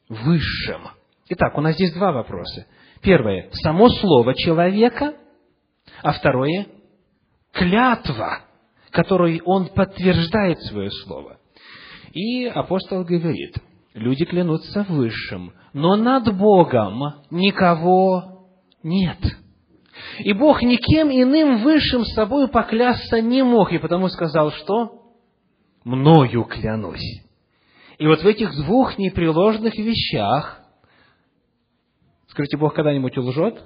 высшим. 0.08 0.88
Итак, 1.28 1.56
у 1.56 1.60
нас 1.60 1.74
здесь 1.74 1.92
два 1.92 2.12
вопроса. 2.12 2.66
Первое– 3.02 3.48
само 3.52 3.88
слово 3.88 4.34
человека, 4.34 5.14
а 6.02 6.12
второе– 6.12 6.66
клятва, 7.52 8.40
которой 8.90 9.40
он 9.44 9.68
подтверждает 9.68 10.60
свое 10.62 10.90
слово. 10.90 11.38
И 12.12 12.46
апостол 12.46 13.04
говорит– 13.04 13.56
люди 13.94 14.24
клянутся 14.24 14.84
высшим, 14.88 15.52
но 15.72 15.96
над 15.96 16.36
Богом 16.36 17.14
никого 17.30 18.48
нет. 18.82 19.18
И 20.20 20.32
Бог 20.32 20.62
никем 20.62 21.08
иным 21.10 21.62
высшим 21.62 22.04
собой 22.04 22.48
поклясться 22.48 23.20
не 23.20 23.42
мог, 23.42 23.72
и 23.72 23.78
потому 23.78 24.08
сказал, 24.08 24.50
что 24.52 24.99
«мною 25.84 26.44
клянусь». 26.44 27.22
И 27.98 28.06
вот 28.06 28.22
в 28.22 28.26
этих 28.26 28.50
двух 28.56 28.96
непреложных 28.96 29.76
вещах, 29.76 30.60
скажите, 32.28 32.56
Бог 32.56 32.74
когда-нибудь 32.74 33.16
лжет? 33.18 33.62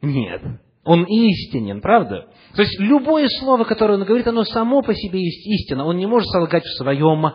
Нет. 0.00 0.42
Он 0.84 1.04
истинен, 1.04 1.80
правда? 1.80 2.28
То 2.54 2.62
есть, 2.62 2.78
любое 2.78 3.28
слово, 3.40 3.64
которое 3.64 3.98
он 3.98 4.04
говорит, 4.04 4.26
оно 4.26 4.44
само 4.44 4.82
по 4.82 4.94
себе 4.94 5.22
есть 5.22 5.46
истина. 5.46 5.84
Он 5.84 5.96
не 5.96 6.06
может 6.06 6.28
солгать 6.30 6.64
в 6.64 6.76
своем 6.78 7.32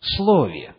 слове. 0.00 0.74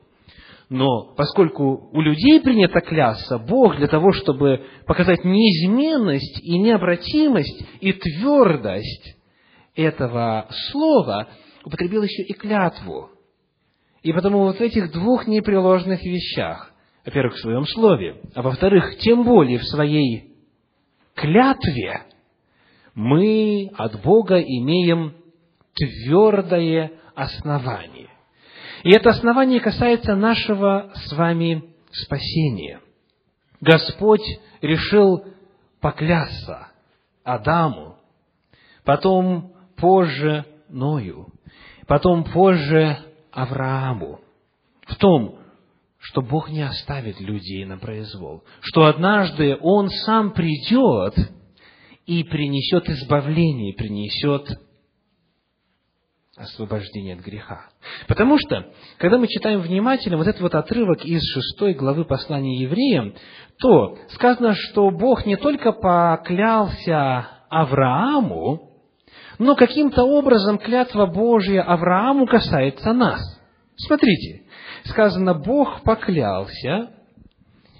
Но 0.70 1.14
поскольку 1.16 1.90
у 1.92 2.02
людей 2.02 2.42
принято 2.42 2.82
клясться, 2.82 3.38
Бог 3.38 3.78
для 3.78 3.88
того, 3.88 4.12
чтобы 4.12 4.66
показать 4.88 5.24
неизменность 5.24 6.40
и 6.44 6.58
необратимость 6.58 7.64
и 7.82 7.94
твердость 7.94 9.16
этого 9.76 10.48
слова, 10.72 11.28
употребил 11.66 12.04
еще 12.04 12.24
и 12.24 12.34
клятву. 12.34 13.10
И 14.04 14.14
потому 14.14 14.40
вот 14.40 14.58
в 14.58 14.62
этих 14.62 14.92
двух 14.92 15.28
непреложных 15.28 16.02
вещах, 16.04 16.72
во-первых, 17.04 17.36
в 17.36 17.42
своем 17.42 17.66
слове, 17.66 18.22
а 18.36 18.42
во-вторых, 18.44 18.98
тем 19.00 19.24
более 19.24 19.58
в 19.58 19.66
своей 19.66 20.36
клятве, 21.16 22.04
мы 22.94 23.72
от 23.76 24.02
Бога 24.02 24.40
имеем 24.40 25.16
твердое 25.74 26.92
основание. 27.16 28.10
И 28.84 28.92
это 28.92 29.10
основание 29.10 29.60
касается 29.60 30.16
нашего 30.16 30.92
с 30.94 31.14
вами 31.14 31.74
спасения. 31.92 32.80
Господь 33.60 34.24
решил 34.62 35.26
поклясться 35.82 36.68
Адаму, 37.24 37.98
потом 38.84 39.54
позже 39.76 40.46
Ною, 40.70 41.28
потом 41.88 42.24
позже 42.24 42.98
Аврааму 43.32 44.20
в 44.88 44.96
том, 44.96 45.40
что 45.98 46.22
Бог 46.22 46.50
не 46.50 46.62
оставит 46.62 47.20
людей 47.20 47.66
на 47.66 47.78
произвол, 47.78 48.44
что 48.62 48.86
однажды 48.86 49.58
Он 49.60 49.90
сам 49.90 50.32
придет 50.32 51.16
и 52.06 52.24
принесет 52.24 52.88
избавление, 52.90 53.74
принесет 53.74 54.48
освобождение 56.38 57.16
от 57.16 57.22
греха. 57.22 57.70
Потому 58.08 58.38
что, 58.38 58.72
когда 58.98 59.18
мы 59.18 59.28
читаем 59.28 59.62
внимательно 59.62 60.18
вот 60.18 60.28
этот 60.28 60.42
вот 60.42 60.54
отрывок 60.54 61.04
из 61.06 61.22
шестой 61.34 61.74
главы 61.74 62.04
послания 62.06 62.62
евреям, 62.62 63.16
то 63.60 63.98
сказано, 64.10 64.54
что 64.54 64.92
Бог 64.92 65.26
не 65.26 65.38
только 65.38 65.72
поклялся 65.72 67.28
Аврааму, 67.50 68.75
но 69.40 69.56
каким-то 69.56 70.04
образом 70.04 70.58
клятва 70.58 71.06
Божья 71.06 71.62
Аврааму 71.62 72.26
касается 72.28 72.94
нас. 72.94 73.22
Смотрите, 73.76 74.44
сказано, 74.86 75.34
Бог 75.34 75.82
поклялся, 75.84 76.92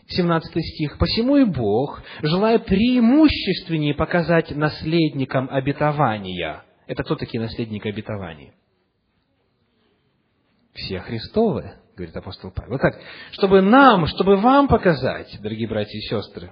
17 0.08 0.52
стих, 0.64 0.98
«Посему 0.98 1.38
и 1.38 1.46
Бог, 1.46 2.04
желая 2.22 2.60
преимущественнее 2.60 3.96
показать 3.96 4.52
наследникам 4.52 5.50
обетования, 5.50 6.64
это 6.88 7.04
кто 7.04 7.16
такие 7.16 7.42
наследники 7.42 7.88
обетований? 7.88 8.54
Все 10.74 11.00
Христовы, 11.00 11.74
говорит 11.96 12.16
апостол 12.16 12.52
Павел. 12.52 12.74
Вот 12.74 12.82
так, 12.82 13.00
чтобы 13.32 13.62
нам, 13.62 14.06
чтобы 14.08 14.36
вам 14.36 14.68
показать, 14.68 15.40
дорогие 15.42 15.68
братья 15.68 15.98
и 15.98 16.02
сестры, 16.02 16.52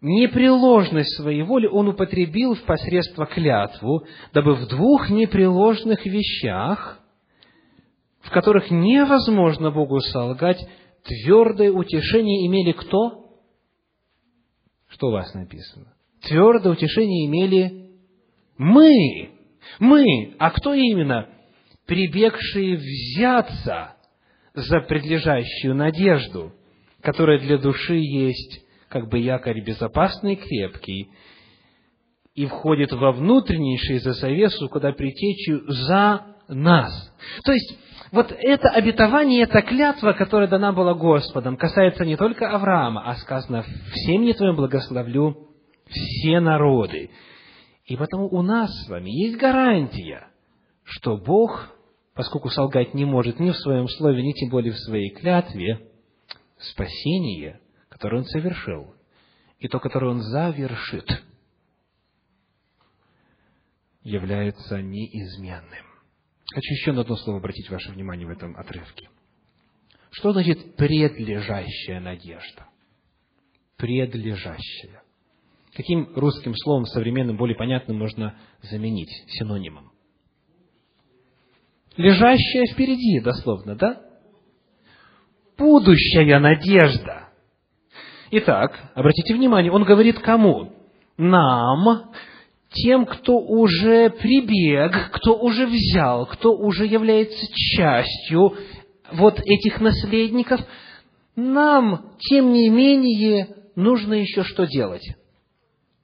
непреложность 0.00 1.16
своей 1.16 1.42
воли 1.42 1.66
он 1.66 1.88
употребил 1.88 2.54
в 2.54 2.62
посредство 2.62 3.26
клятву, 3.26 4.06
дабы 4.32 4.54
в 4.54 4.66
двух 4.68 5.10
непреложных 5.10 6.04
вещах, 6.06 7.00
в 8.20 8.30
которых 8.30 8.70
невозможно 8.70 9.70
Богу 9.70 10.00
солгать, 10.00 10.60
твердое 11.04 11.70
утешение 11.70 12.46
имели 12.46 12.72
кто? 12.72 13.38
Что 14.88 15.08
у 15.08 15.12
вас 15.12 15.32
написано? 15.34 15.92
Твердое 16.22 16.72
утешение 16.72 17.26
имели 17.26 17.90
мы. 18.56 19.30
Мы. 19.78 20.34
А 20.38 20.50
кто 20.50 20.74
именно? 20.74 21.28
Прибегшие 21.86 22.76
взяться 22.76 23.96
за 24.54 24.80
предлежащую 24.80 25.74
надежду, 25.74 26.52
которая 27.00 27.38
для 27.38 27.58
души 27.58 27.94
есть 27.94 28.64
как 28.90 29.08
бы 29.08 29.18
якорь 29.18 29.62
безопасный 29.64 30.34
и 30.34 30.36
крепкий, 30.36 31.10
и 32.34 32.46
входит 32.46 32.92
во 32.92 33.12
внутреннейший 33.12 33.98
за 33.98 34.12
завесу, 34.12 34.68
куда 34.68 34.92
притечью 34.92 35.62
за 35.68 36.26
нас. 36.48 37.14
То 37.44 37.52
есть, 37.52 37.78
вот 38.12 38.32
это 38.36 38.68
обетование, 38.68 39.42
эта 39.42 39.62
клятва, 39.62 40.12
которая 40.12 40.48
дана 40.48 40.72
была 40.72 40.94
Господом, 40.94 41.56
касается 41.56 42.04
не 42.04 42.16
только 42.16 42.50
Авраама, 42.50 43.08
а 43.08 43.14
сказано, 43.16 43.64
«Всем 43.92 44.22
не 44.22 44.34
твоим 44.34 44.56
благословлю 44.56 45.48
все 45.88 46.40
народы». 46.40 47.10
И 47.86 47.96
потому 47.96 48.28
у 48.28 48.42
нас 48.42 48.70
с 48.84 48.88
вами 48.88 49.10
есть 49.10 49.36
гарантия, 49.36 50.28
что 50.82 51.16
Бог, 51.16 51.70
поскольку 52.14 52.48
солгать 52.48 52.94
не 52.94 53.04
может 53.04 53.38
ни 53.38 53.50
в 53.50 53.56
своем 53.56 53.88
слове, 53.88 54.22
ни 54.22 54.32
тем 54.32 54.50
более 54.50 54.72
в 54.72 54.78
своей 54.78 55.10
клятве, 55.10 55.80
спасение, 56.58 57.60
которое 58.00 58.22
Он 58.22 58.24
совершил, 58.24 58.94
и 59.58 59.68
то, 59.68 59.78
которое 59.78 60.12
Он 60.12 60.22
завершит, 60.22 61.22
является 64.02 64.80
неизменным. 64.80 65.84
Хочу 66.50 66.72
еще 66.72 66.92
на 66.92 67.02
одно 67.02 67.16
слово 67.16 67.40
обратить 67.40 67.68
ваше 67.68 67.92
внимание 67.92 68.26
в 68.26 68.30
этом 68.30 68.56
отрывке. 68.56 69.10
Что 70.12 70.32
значит 70.32 70.76
предлежащая 70.76 72.00
надежда? 72.00 72.68
Предлежащая. 73.76 75.02
Каким 75.74 76.10
русским 76.16 76.54
словом 76.56 76.86
современным, 76.86 77.36
более 77.36 77.56
понятным 77.56 77.98
можно 77.98 78.34
заменить 78.62 79.12
синонимом? 79.28 79.92
Лежащая 81.98 82.64
впереди, 82.72 83.20
дословно, 83.20 83.76
да? 83.76 84.00
Будущая 85.58 86.40
надежда. 86.40 87.19
Итак, 88.32 88.78
обратите 88.94 89.34
внимание, 89.34 89.72
он 89.72 89.82
говорит 89.82 90.20
кому? 90.20 90.72
Нам, 91.16 92.12
тем, 92.70 93.04
кто 93.04 93.38
уже 93.38 94.10
прибег, 94.10 95.10
кто 95.12 95.36
уже 95.36 95.66
взял, 95.66 96.26
кто 96.26 96.56
уже 96.56 96.86
является 96.86 97.44
частью 97.52 98.56
вот 99.12 99.40
этих 99.40 99.80
наследников, 99.80 100.60
нам, 101.34 102.14
тем 102.18 102.52
не 102.52 102.68
менее, 102.68 103.48
нужно 103.74 104.14
еще 104.14 104.44
что 104.44 104.64
делать? 104.66 105.04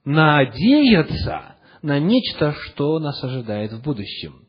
Надеяться 0.03 1.55
на 1.81 1.99
нечто, 1.99 2.53
что 2.53 2.99
нас 2.99 3.23
ожидает 3.23 3.71
в 3.71 3.81
будущем. 3.81 4.45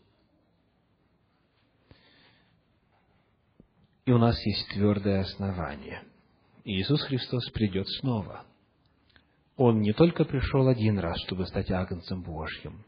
И 4.04 4.10
у 4.10 4.18
нас 4.18 4.34
есть 4.44 4.68
твердое 4.70 5.20
основание. 5.20 6.02
Иисус 6.70 7.02
Христос 7.02 7.50
придет 7.50 7.88
снова– 7.88 8.44
он 9.58 9.80
не 9.80 9.92
только 9.92 10.24
пришел 10.24 10.68
один 10.68 11.00
раз, 11.00 11.20
чтобы 11.26 11.44
стать 11.46 11.68
Агнцем 11.72 12.22
Божьим, 12.22 12.84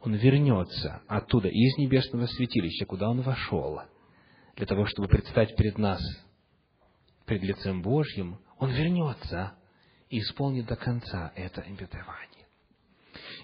Он 0.00 0.14
вернется 0.14 1.00
оттуда, 1.06 1.48
из 1.48 1.78
небесного 1.78 2.26
святилища, 2.26 2.86
куда 2.86 3.08
Он 3.08 3.20
вошел, 3.20 3.80
для 4.56 4.66
того, 4.66 4.84
чтобы 4.86 5.06
предстать 5.06 5.54
перед 5.54 5.78
нас, 5.78 6.02
пред 7.24 7.44
лицем 7.44 7.82
Божьим, 7.82 8.40
Он 8.58 8.70
вернется 8.70 9.52
и 10.10 10.18
исполнит 10.18 10.66
до 10.66 10.74
конца 10.74 11.32
это 11.36 11.60
обетование. 11.60 12.48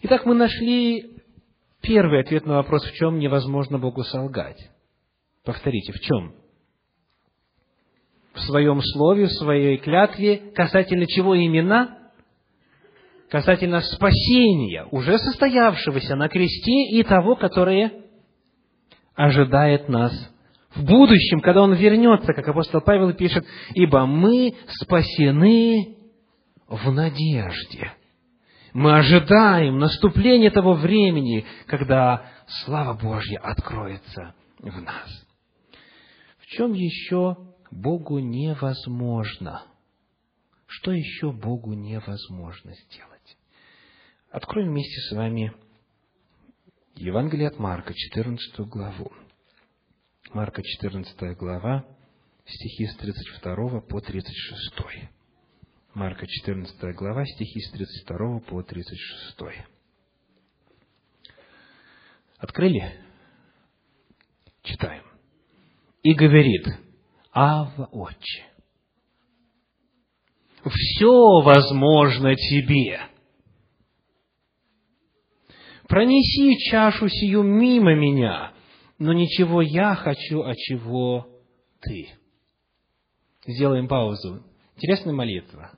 Итак, 0.03 0.27
мы 0.27 0.35
нашли 0.35 1.23
первый 1.81 2.23
ответ 2.23 2.45
на 2.45 2.55
вопрос, 2.55 2.85
в 2.85 2.93
чем 2.95 3.21
невозможно 3.21 3.79
Богу 3.79 4.03
солгать. 4.03 4.69
Повторите, 5.45 5.93
в 5.93 6.01
чем? 6.01 6.35
В 8.35 8.41
своем 8.41 8.81
слове, 8.83 9.27
в 9.27 9.33
своей 9.33 9.79
клятве, 9.79 10.53
касательно 10.55 11.07
чего 11.07 11.35
именно? 11.35 11.99
касательно 13.35 13.81
спасения, 13.81 14.87
уже 14.93 15.19
состоявшегося 15.19 16.15
на 16.15 16.29
кресте 16.29 16.89
и 16.91 17.03
того, 17.03 17.35
которое 17.35 17.93
ожидает 19.17 19.89
нас 19.89 20.13
в 20.73 20.85
будущем, 20.85 21.41
когда 21.41 21.63
Он 21.63 21.75
вернется, 21.75 22.33
как 22.33 22.47
апостол 22.47 22.81
Павел 22.81 23.13
пишет, 23.13 23.45
«Ибо 23.75 24.07
мы 24.07 24.55
спасены 24.69 25.97
в 26.69 26.93
надежде». 26.93 27.93
Мы 28.73 28.99
ожидаем 28.99 29.79
наступления 29.79 30.53
того 30.53 30.75
времени, 30.75 31.45
когда 31.67 32.27
слава 32.65 32.97
Божья 32.97 33.39
откроется 33.39 34.35
в 34.61 34.81
нас. 34.81 35.27
В 36.39 36.47
чем 36.47 36.73
еще 36.73 37.37
Богу 37.71 38.19
невозможно? 38.19 39.67
Что 40.67 40.93
еще 40.93 41.33
Богу 41.33 41.75
невозможно 41.75 42.75
сделать? 42.75 43.37
Откроем 44.31 44.71
вместе 44.71 45.01
с 45.03 45.13
вами 45.13 45.53
Евангелие 46.97 47.49
от 47.49 47.59
Марка, 47.59 47.95
14 47.95 48.61
главу. 48.61 49.13
Марка, 50.33 50.63
14 50.63 51.37
глава, 51.37 51.85
стихи 52.47 52.87
с 52.87 52.97
32 52.97 53.81
по 53.83 54.01
36. 54.01 54.75
Марка, 55.95 56.27
14 56.27 56.95
глава, 56.97 57.25
стихи 57.27 57.61
с 57.61 57.71
32 57.71 58.41
по 58.41 58.63
36. 58.63 59.65
Открыли? 62.39 63.01
Читаем. 64.63 65.05
И 66.03 66.15
говорит, 66.15 66.67
Ава 67.35 67.89
Отче, 67.93 68.45
все 70.65 71.43
возможно 71.43 72.35
Тебе– 72.37 73.01
пронеси 75.89 76.59
чашу 76.71 77.09
сию 77.09 77.43
мимо 77.43 77.95
меня, 77.95 78.53
но 78.99 79.13
ничего 79.13 79.63
я 79.63 79.95
хочу, 79.95 80.43
а 80.43 80.55
чего 80.57 81.27
ты. 81.81 82.09
Сделаем 83.47 83.89
паузу. 83.89 84.43
Интересная 84.77 85.15
молитва. 85.15 85.71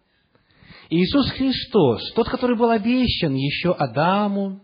Иисус 0.88 1.30
Христос, 1.32 2.12
тот, 2.14 2.28
который 2.28 2.56
был 2.56 2.70
обещан 2.70 3.34
еще 3.34 3.72
Адаму, 3.72 4.60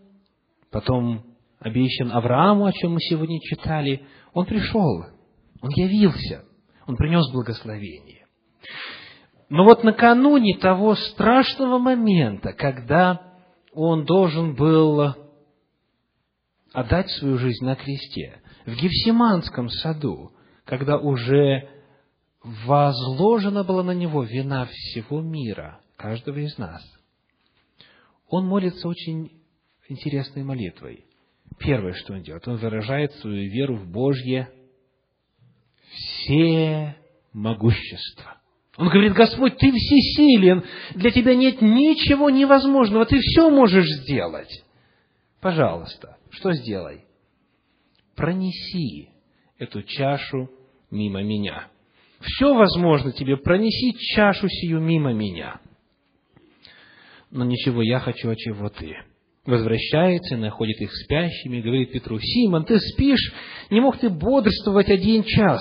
потом 0.70 1.22
обещан 1.58 2.12
Аврааму, 2.12 2.64
о 2.64 2.72
чем 2.72 2.92
мы 2.92 3.00
сегодня 3.00 3.38
читали, 3.40 4.06
Он 4.32 4.46
пришел, 4.46 5.04
Он 5.60 5.70
явился, 5.70 6.44
Он 6.86 6.96
принес 6.96 7.30
благословение. 7.32 8.26
Но 9.48 9.64
вот 9.64 9.84
накануне 9.84 10.56
того 10.58 10.94
страшного 10.94 11.78
момента, 11.78 12.52
когда 12.52 13.34
Он 13.72 14.04
должен 14.04 14.54
был 14.54 15.14
отдать 16.72 17.10
свою 17.10 17.38
жизнь 17.38 17.64
на 17.64 17.76
кресте, 17.76 18.40
в 18.64 18.74
Гефсиманском 18.74 19.68
саду, 19.68 20.32
когда 20.64 20.96
уже 20.96 21.68
возложена 22.42 23.64
была 23.64 23.82
на 23.82 23.92
него 23.92 24.22
вина 24.22 24.66
всего 24.66 25.20
мира, 25.20 25.80
каждого 25.96 26.38
из 26.38 26.56
нас, 26.58 26.82
он 28.28 28.46
молится 28.46 28.88
очень 28.88 29.30
интересной 29.88 30.42
молитвой. 30.42 31.04
Первое, 31.58 31.92
что 31.92 32.14
он 32.14 32.22
делает, 32.22 32.48
он 32.48 32.56
выражает 32.56 33.12
свою 33.16 33.50
веру 33.50 33.76
в 33.76 33.90
Божье 33.90 34.48
все 35.92 36.96
могущество. 37.32 38.38
Он 38.76 38.88
говорит, 38.88 39.12
Господь, 39.12 39.58
Ты 39.58 39.70
всесилен, 39.70 40.64
для 40.94 41.10
Тебя 41.10 41.34
нет 41.34 41.60
ничего 41.60 42.30
невозможного, 42.30 43.06
Ты 43.06 43.18
все 43.20 43.50
можешь 43.50 43.86
сделать. 43.86 44.64
Пожалуйста, 45.40 46.16
что 46.30 46.52
сделай? 46.52 47.04
Пронеси 48.14 49.10
эту 49.58 49.82
чашу 49.82 50.50
мимо 50.90 51.22
меня. 51.22 51.68
Все 52.20 52.54
возможно 52.54 53.12
тебе, 53.12 53.36
пронеси 53.36 53.96
чашу 54.14 54.48
сию 54.48 54.80
мимо 54.80 55.12
меня. 55.12 55.60
Но 57.30 57.44
ничего, 57.44 57.82
я 57.82 57.98
хочу, 57.98 58.30
а 58.30 58.36
чего 58.36 58.68
ты? 58.68 58.96
Возвращается, 59.44 60.36
находит 60.36 60.80
их 60.80 60.92
спящими, 60.94 61.60
говорит 61.60 61.90
Петру, 61.90 62.18
Симон, 62.20 62.64
ты 62.64 62.78
спишь? 62.78 63.32
Не 63.70 63.80
мог 63.80 63.98
ты 63.98 64.08
бодрствовать 64.08 64.88
один 64.88 65.24
час? 65.24 65.60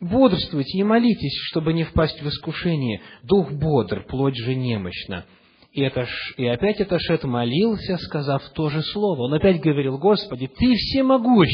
Бодрствуйте 0.00 0.78
и 0.78 0.82
молитесь, 0.82 1.36
чтобы 1.50 1.72
не 1.72 1.84
впасть 1.84 2.20
в 2.20 2.28
искушение. 2.28 3.02
Дух 3.22 3.52
бодр, 3.52 4.04
плоть 4.04 4.36
же 4.36 4.54
немощна. 4.56 5.26
И, 5.72 5.82
это, 5.82 6.08
и 6.36 6.46
опять 6.46 6.80
Эташет 6.80 7.22
молился, 7.22 7.98
сказав 7.98 8.42
то 8.54 8.68
же 8.70 8.82
слово. 8.82 9.22
Он 9.22 9.34
опять 9.34 9.60
говорил, 9.60 9.98
Господи, 9.98 10.48
Ты 10.48 10.74
всемогущ. 10.74 11.50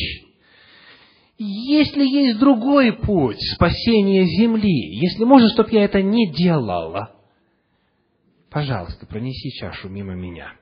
Если 1.37 2.07
есть 2.07 2.39
другой 2.39 2.95
путь 2.95 3.37
спасения 3.55 4.25
земли, 4.25 4.97
если 4.97 5.25
можно, 5.25 5.51
чтобы 5.51 5.71
я 5.73 5.85
это 5.85 6.01
не 6.01 6.33
делала, 6.33 7.15
пожалуйста, 8.49 9.05
пронеси 9.05 9.51
чашу 9.51 9.91
мимо 9.91 10.15
меня. 10.15 10.55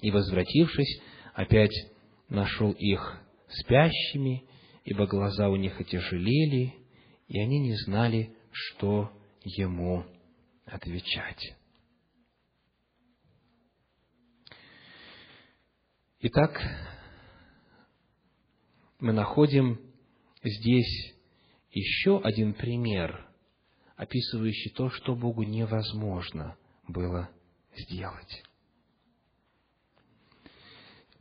И, 0.00 0.10
возвратившись, 0.10 1.00
опять 1.34 1.74
нашел 2.28 2.72
их 2.72 3.20
спящими, 3.48 4.44
ибо 4.84 5.06
глаза 5.06 5.48
у 5.48 5.56
них 5.56 5.80
отяжелели, 5.80 6.74
и 7.28 7.40
они 7.40 7.60
не 7.60 7.74
знали, 7.84 8.34
что 8.50 9.12
ему 9.42 10.04
отвечать. 10.64 11.56
Итак, 16.20 16.60
мы 18.98 19.12
находим 19.12 19.80
здесь 20.42 21.14
еще 21.70 22.20
один 22.20 22.54
пример, 22.54 23.24
описывающий 23.96 24.72
то, 24.72 24.90
что 24.90 25.14
Богу 25.14 25.44
невозможно 25.44 26.56
было 26.88 27.30
сделать. 27.76 28.42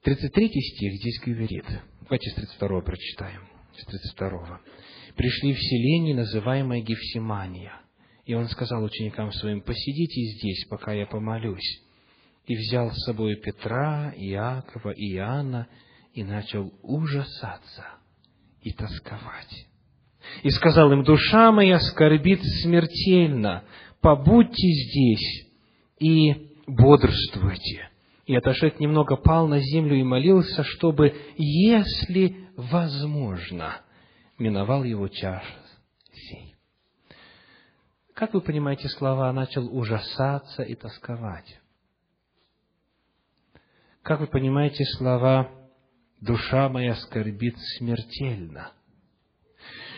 33 0.08 0.50
стих 0.62 0.94
здесь 0.94 1.20
говорит, 1.20 1.66
давайте 2.04 2.30
с 2.30 2.36
32 2.36 2.80
прочитаем, 2.80 3.42
с 3.78 3.86
32. 3.88 4.62
«Пришли 5.18 5.54
в 5.54 5.60
селение, 5.60 6.16
называемое 6.16 6.80
Гефсимания, 6.80 7.74
и 8.24 8.34
он 8.34 8.48
сказал 8.48 8.86
ученикам 8.86 9.34
своим, 9.34 9.60
посидите 9.60 10.22
здесь, 10.38 10.66
пока 10.70 10.94
я 10.94 11.08
помолюсь. 11.08 11.82
И 12.46 12.56
взял 12.56 12.90
с 12.90 13.04
собой 13.04 13.36
Петра, 13.36 14.14
Иакова 14.16 14.92
и 14.92 15.14
Иоанна, 15.16 15.68
и 16.14 16.24
начал 16.24 16.74
ужасаться 16.84 17.84
и 18.62 18.72
тосковать. 18.72 19.68
И 20.42 20.50
сказал 20.52 20.90
им, 20.94 21.04
душа 21.04 21.52
моя 21.52 21.82
скорбит 21.82 22.40
смертельно, 22.62 23.66
побудьте 24.00 24.70
здесь 24.70 25.48
и 26.00 26.54
бодрствуйте. 26.66 27.90
И 28.28 28.36
отошед 28.36 28.82
немного 28.82 29.16
пал 29.16 29.48
на 29.48 29.62
землю 29.62 29.96
и 29.96 30.04
молился, 30.04 30.62
чтобы, 30.64 31.16
если 31.38 32.50
возможно, 32.58 33.82
миновал 34.38 34.84
его 34.84 35.08
час 35.08 35.44
сей. 36.12 36.56
Как 38.14 38.34
вы 38.34 38.42
понимаете 38.42 38.90
слова 38.90 39.32
«начал 39.32 39.74
ужасаться 39.74 40.64
и 40.64 40.76
тосковать»? 40.76 41.58
Как 44.04 44.20
вы 44.20 44.28
понимаете 44.28 44.84
слова 44.98 45.50
«душа 46.20 46.68
моя 46.68 46.96
скорбит 46.96 47.56
смертельно»? 47.78 48.74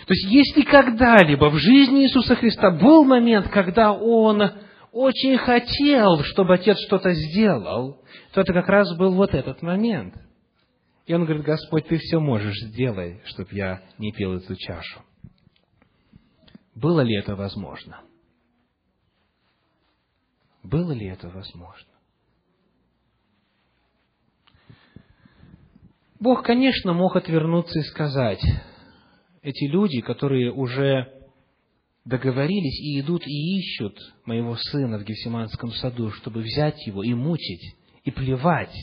То 0.05 0.13
есть, 0.13 0.25
если 0.31 0.61
когда-либо 0.61 1.49
в 1.49 1.57
жизни 1.57 2.03
Иисуса 2.03 2.35
Христа 2.35 2.69
был 2.69 3.05
момент, 3.05 3.47
когда 3.49 3.91
Он 3.91 4.51
очень 4.91 5.37
хотел, 5.37 6.23
чтобы 6.23 6.55
Отец 6.55 6.77
что-то 6.79 7.13
сделал, 7.13 8.01
то 8.33 8.41
это 8.41 8.53
как 8.53 8.67
раз 8.67 8.95
был 8.97 9.13
вот 9.13 9.33
этот 9.33 9.61
момент. 9.61 10.15
И 11.05 11.13
он 11.13 11.25
говорит, 11.25 11.43
Господь, 11.43 11.87
Ты 11.87 11.97
все 11.97 12.19
можешь, 12.19 12.59
сделай, 12.61 13.21
чтобы 13.25 13.49
я 13.53 13.83
не 13.97 14.11
пил 14.11 14.35
эту 14.35 14.55
чашу. 14.55 15.01
Было 16.75 17.01
ли 17.01 17.15
это 17.15 17.35
возможно? 17.35 18.01
Было 20.63 20.91
ли 20.91 21.07
это 21.07 21.29
возможно? 21.29 21.87
Бог, 26.19 26.43
конечно, 26.43 26.93
мог 26.93 27.15
отвернуться 27.15 27.79
и 27.79 27.83
сказать, 27.83 28.43
эти 29.41 29.65
люди, 29.65 30.01
которые 30.01 30.51
уже 30.51 31.18
договорились 32.05 32.79
и 32.79 32.99
идут 32.99 33.25
и 33.25 33.59
ищут 33.59 33.97
моего 34.25 34.55
сына 34.55 34.97
в 34.97 35.03
Гефсиманском 35.03 35.71
саду, 35.73 36.11
чтобы 36.11 36.41
взять 36.41 36.85
его 36.87 37.03
и 37.03 37.13
мучить, 37.13 37.75
и 38.03 38.11
плевать, 38.11 38.75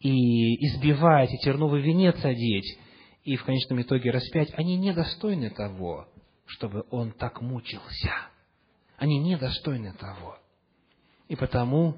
и 0.00 0.66
избивать, 0.66 1.32
и 1.32 1.38
терновый 1.38 1.82
венец 1.82 2.24
одеть, 2.24 2.78
и 3.24 3.36
в 3.36 3.44
конечном 3.44 3.82
итоге 3.82 4.10
распять, 4.10 4.52
они 4.54 4.76
недостойны 4.76 5.50
того, 5.50 6.08
чтобы 6.46 6.84
он 6.90 7.12
так 7.12 7.40
мучился. 7.40 8.10
Они 8.96 9.18
недостойны 9.18 9.92
того. 9.94 10.38
И 11.28 11.36
потому 11.36 11.96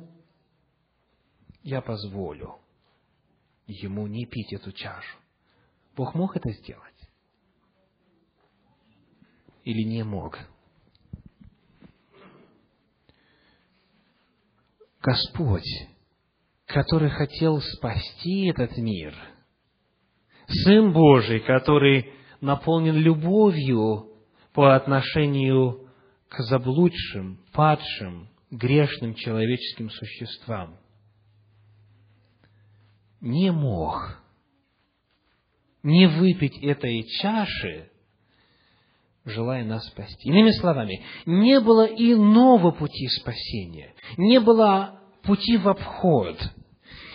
я 1.62 1.80
позволю 1.80 2.56
ему 3.66 4.06
не 4.06 4.26
пить 4.26 4.52
эту 4.52 4.72
чашу. 4.72 5.18
Бог 5.96 6.14
мог 6.14 6.36
это 6.36 6.50
сделать? 6.52 6.93
Или 9.64 9.82
не 9.82 10.02
мог. 10.02 10.38
Господь, 15.00 15.88
который 16.66 17.10
хотел 17.10 17.60
спасти 17.60 18.46
этот 18.46 18.76
мир, 18.78 19.14
Сын 20.46 20.92
Божий, 20.92 21.40
который 21.40 22.12
наполнен 22.40 22.96
любовью 22.96 24.12
по 24.52 24.76
отношению 24.76 25.88
к 26.28 26.38
заблудшим, 26.40 27.40
падшим, 27.52 28.28
грешным 28.50 29.14
человеческим 29.14 29.90
существам, 29.90 30.78
не 33.20 33.50
мог 33.50 34.20
не 35.82 36.06
выпить 36.06 36.58
этой 36.62 37.02
чаши 37.20 37.90
желая 39.24 39.64
нас 39.64 39.86
спасти. 39.86 40.28
Иными 40.28 40.50
словами, 40.50 41.02
не 41.26 41.60
было 41.60 41.86
иного 41.86 42.70
пути 42.70 43.08
спасения, 43.08 43.94
не 44.16 44.40
было 44.40 45.00
пути 45.22 45.56
в 45.56 45.68
обход, 45.68 46.36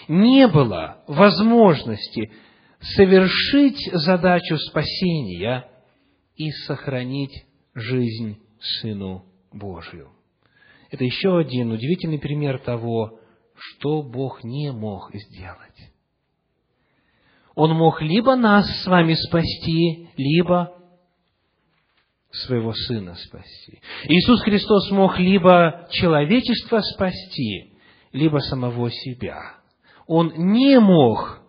не 0.08 0.48
было 0.48 1.04
возможности 1.08 2.32
совершить 2.80 3.80
задачу 3.92 4.58
спасения 4.58 5.70
и 6.36 6.50
сохранить 6.52 7.46
жизнь 7.76 8.40
Сыну 8.60 9.26
Божию. 9.52 10.12
Это 10.90 11.04
еще 11.04 11.38
один 11.38 11.72
удивительный 11.72 12.20
пример 12.20 12.60
того, 12.60 13.20
что 13.56 14.02
Бог 14.02 14.44
не 14.44 14.72
мог 14.72 15.14
сделать. 15.14 15.92
Он 17.56 17.76
мог 17.76 18.02
либо 18.02 18.36
нас 18.36 18.68
с 18.82 18.88
вами 18.88 19.14
спасти, 19.14 20.10
либо 20.18 20.79
своего 22.32 22.74
Сына 22.74 23.16
спасти. 23.16 23.82
Иисус 24.06 24.42
Христос 24.42 24.92
мог 24.92 25.18
либо 25.18 25.88
человечество 25.92 26.80
спасти, 26.82 27.74
либо 28.12 28.38
самого 28.40 28.92
себя. 28.92 29.58
Он 30.06 30.34
не 30.36 30.80
мог 30.80 31.42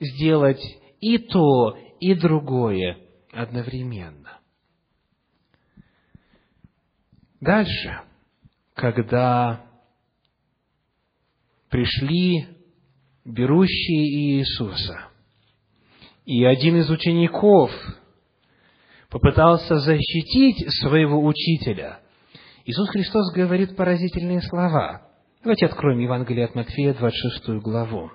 сделать 0.00 0.62
и 1.00 1.18
то, 1.18 1.76
и 2.00 2.14
другое 2.14 2.98
одновременно. 3.32 4.38
Дальше, 7.40 8.00
когда 8.74 9.64
пришли 11.68 12.48
берущие 13.24 14.38
Иисуса, 14.38 15.08
и 16.24 16.44
один 16.44 16.76
из 16.76 16.90
учеников 16.90 17.70
попытался 19.10 19.78
защитить 19.78 20.70
своего 20.80 21.24
учителя, 21.24 22.00
Иисус 22.64 22.90
Христос 22.90 23.32
говорит 23.32 23.76
поразительные 23.76 24.42
слова. 24.42 25.08
Давайте 25.42 25.66
откроем 25.66 26.00
Евангелие 26.00 26.44
от 26.44 26.54
Матфея, 26.54 26.92
26 26.92 27.62
главу. 27.62 28.10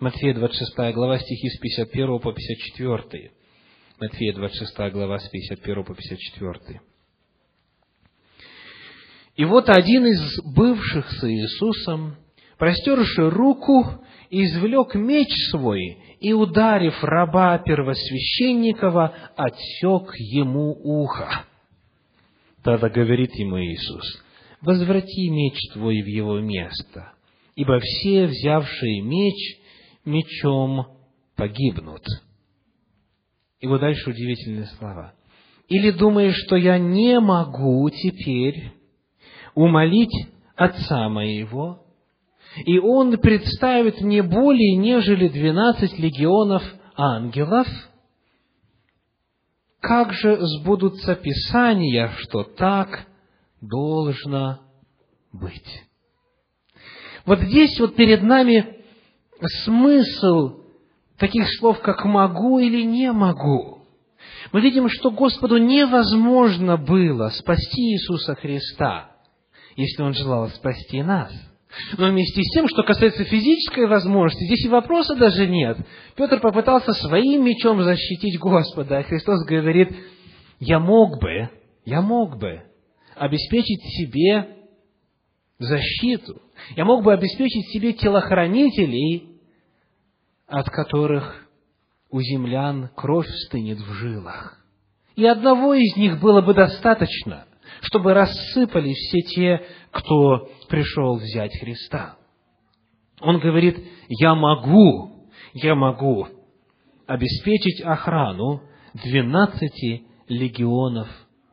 Матфея, 0.00 0.34
26 0.34 0.94
глава, 0.94 1.18
стихи 1.18 1.48
с 1.48 1.58
51 1.58 2.18
по 2.20 2.32
54. 2.32 3.32
Матфея, 4.00 4.34
26 4.34 4.92
глава, 4.92 5.18
с 5.18 5.28
51 5.28 5.84
по 5.84 5.94
54. 5.94 6.80
И 9.36 9.44
вот 9.44 9.68
один 9.70 10.06
из 10.06 10.42
бывших 10.54 11.10
с 11.10 11.24
Иисусом, 11.24 12.16
простерши 12.58 13.30
руку, 13.30 14.04
извлек 14.30 14.94
меч 14.94 15.28
свой 15.50 15.96
и, 16.20 16.32
ударив 16.32 17.02
раба 17.02 17.58
первосвященникова, 17.58 19.14
отсек 19.36 20.14
ему 20.18 20.72
ухо. 20.72 21.44
Тогда 22.62 22.88
говорит 22.88 23.30
ему 23.34 23.60
Иисус, 23.60 24.22
возврати 24.60 25.30
меч 25.30 25.58
твой 25.72 26.02
в 26.02 26.06
его 26.06 26.40
место, 26.40 27.12
ибо 27.54 27.78
все, 27.80 28.26
взявшие 28.26 29.00
меч, 29.02 29.58
мечом 30.04 30.98
погибнут. 31.36 32.04
И 33.60 33.66
вот 33.66 33.80
дальше 33.80 34.10
удивительные 34.10 34.66
слова. 34.78 35.14
Или 35.68 35.90
думаешь, 35.90 36.36
что 36.46 36.56
я 36.56 36.78
не 36.78 37.20
могу 37.20 37.88
теперь 37.90 38.72
умолить 39.54 40.14
Отца 40.58 41.08
моего, 41.08 41.84
и 42.56 42.78
Он 42.78 43.16
представит 43.18 44.00
мне 44.00 44.22
более, 44.22 44.76
нежели 44.76 45.28
двенадцать 45.28 45.98
легионов 45.98 46.62
ангелов, 46.96 47.66
как 49.80 50.12
же 50.12 50.38
сбудутся 50.40 51.14
Писания, 51.14 52.12
что 52.18 52.42
так 52.42 53.06
должно 53.60 54.60
быть? 55.32 55.82
Вот 57.24 57.40
здесь 57.40 57.78
вот 57.78 57.94
перед 57.94 58.22
нами 58.22 58.78
смысл 59.64 60.62
таких 61.18 61.46
слов, 61.58 61.80
как 61.80 62.04
«могу» 62.04 62.58
или 62.58 62.82
«не 62.82 63.12
могу». 63.12 63.78
Мы 64.52 64.60
видим, 64.60 64.88
что 64.88 65.10
Господу 65.10 65.58
невозможно 65.58 66.76
было 66.76 67.28
спасти 67.28 67.92
Иисуса 67.92 68.34
Христа, 68.34 69.10
если 69.76 70.02
Он 70.02 70.14
желал 70.14 70.48
спасти 70.48 71.02
нас. 71.02 71.32
Но 71.96 72.08
вместе 72.08 72.42
с 72.42 72.54
тем, 72.54 72.68
что 72.68 72.82
касается 72.82 73.24
физической 73.24 73.86
возможности, 73.86 74.44
здесь 74.44 74.64
и 74.66 74.68
вопроса 74.68 75.14
даже 75.14 75.46
нет. 75.46 75.78
Петр 76.16 76.40
попытался 76.40 76.92
своим 76.92 77.44
мечом 77.44 77.82
защитить 77.82 78.38
Господа, 78.38 78.98
а 78.98 79.02
Христос 79.02 79.44
говорит, 79.44 79.90
я 80.60 80.78
мог 80.80 81.20
бы, 81.20 81.50
я 81.84 82.02
мог 82.02 82.38
бы 82.38 82.62
обеспечить 83.16 83.82
себе 83.96 84.48
защиту. 85.58 86.40
Я 86.76 86.84
мог 86.84 87.04
бы 87.04 87.12
обеспечить 87.12 87.70
себе 87.72 87.92
телохранителей, 87.92 89.40
от 90.46 90.70
которых 90.70 91.46
у 92.10 92.20
землян 92.20 92.90
кровь 92.94 93.28
стынет 93.46 93.78
в 93.78 93.92
жилах. 93.92 94.58
И 95.16 95.26
одного 95.26 95.74
из 95.74 95.96
них 95.96 96.20
было 96.20 96.40
бы 96.40 96.54
достаточно, 96.54 97.46
чтобы 97.82 98.14
рассыпались 98.14 98.96
все 98.96 99.20
те, 99.34 99.66
кто 99.98 100.48
пришел 100.68 101.16
взять 101.16 101.58
Христа. 101.58 102.16
Он 103.20 103.38
говорит, 103.40 103.84
я 104.08 104.34
могу, 104.34 105.28
я 105.54 105.74
могу 105.74 106.28
обеспечить 107.06 107.80
охрану 107.82 108.62
двенадцати 108.94 110.04
легионов 110.28 111.08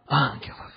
ангелов. 0.07 0.71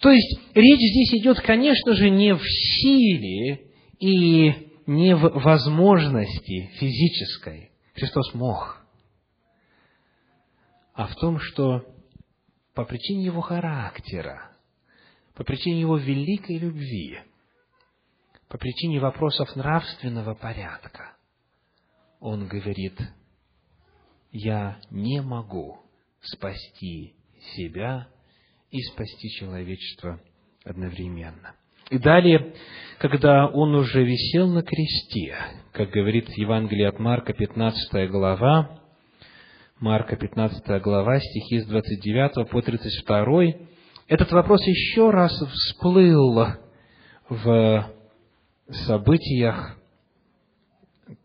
То 0.00 0.10
есть 0.10 0.38
речь 0.54 0.78
здесь 0.78 1.20
идет, 1.20 1.40
конечно 1.40 1.94
же, 1.94 2.10
не 2.10 2.34
в 2.34 2.42
силе 2.42 3.70
и 3.98 4.70
не 4.86 5.14
в 5.14 5.28
возможности 5.40 6.70
физической. 6.78 7.70
Христос 7.94 8.34
мог. 8.34 8.78
А 10.94 11.06
в 11.06 11.14
том, 11.16 11.38
что 11.38 11.84
по 12.74 12.84
причине 12.84 13.24
Его 13.24 13.40
характера, 13.40 14.53
по 15.34 15.44
причине 15.44 15.80
Его 15.80 15.96
великой 15.96 16.58
любви, 16.58 17.20
по 18.48 18.58
причине 18.58 19.00
вопросов 19.00 19.54
нравственного 19.56 20.34
порядка, 20.34 21.16
Он 22.20 22.46
говорит, 22.46 22.98
я 24.30 24.78
не 24.90 25.20
могу 25.20 25.78
спасти 26.20 27.14
себя 27.56 28.08
и 28.70 28.80
спасти 28.82 29.28
человечество 29.30 30.20
одновременно. 30.64 31.54
И 31.90 31.98
далее, 31.98 32.54
когда 32.98 33.46
он 33.46 33.74
уже 33.74 34.04
висел 34.04 34.48
на 34.48 34.62
кресте, 34.62 35.36
как 35.72 35.90
говорит 35.90 36.28
Евангелие 36.30 36.88
от 36.88 36.98
Марка, 36.98 37.34
15 37.34 38.10
глава, 38.10 38.80
Марка, 39.78 40.16
15 40.16 40.82
глава, 40.82 41.20
стихи 41.20 41.60
с 41.60 41.66
29 41.66 42.48
по 42.48 42.62
32, 42.62 43.73
этот 44.06 44.30
вопрос 44.32 44.60
еще 44.66 45.10
раз 45.10 45.32
всплыл 45.32 46.46
в 47.28 47.90
событиях, 48.86 49.78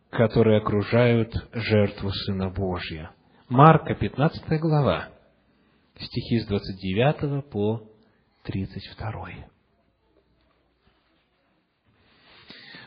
которые 0.09 0.59
окружают 0.59 1.33
жертву 1.53 2.11
Сына 2.11 2.49
Божьего. 2.49 3.11
Марка, 3.49 3.95
15 3.95 4.59
глава, 4.59 5.09
стихи 5.99 6.39
с 6.39 6.47
29 6.47 7.49
по 7.49 7.83
32. 8.43 9.29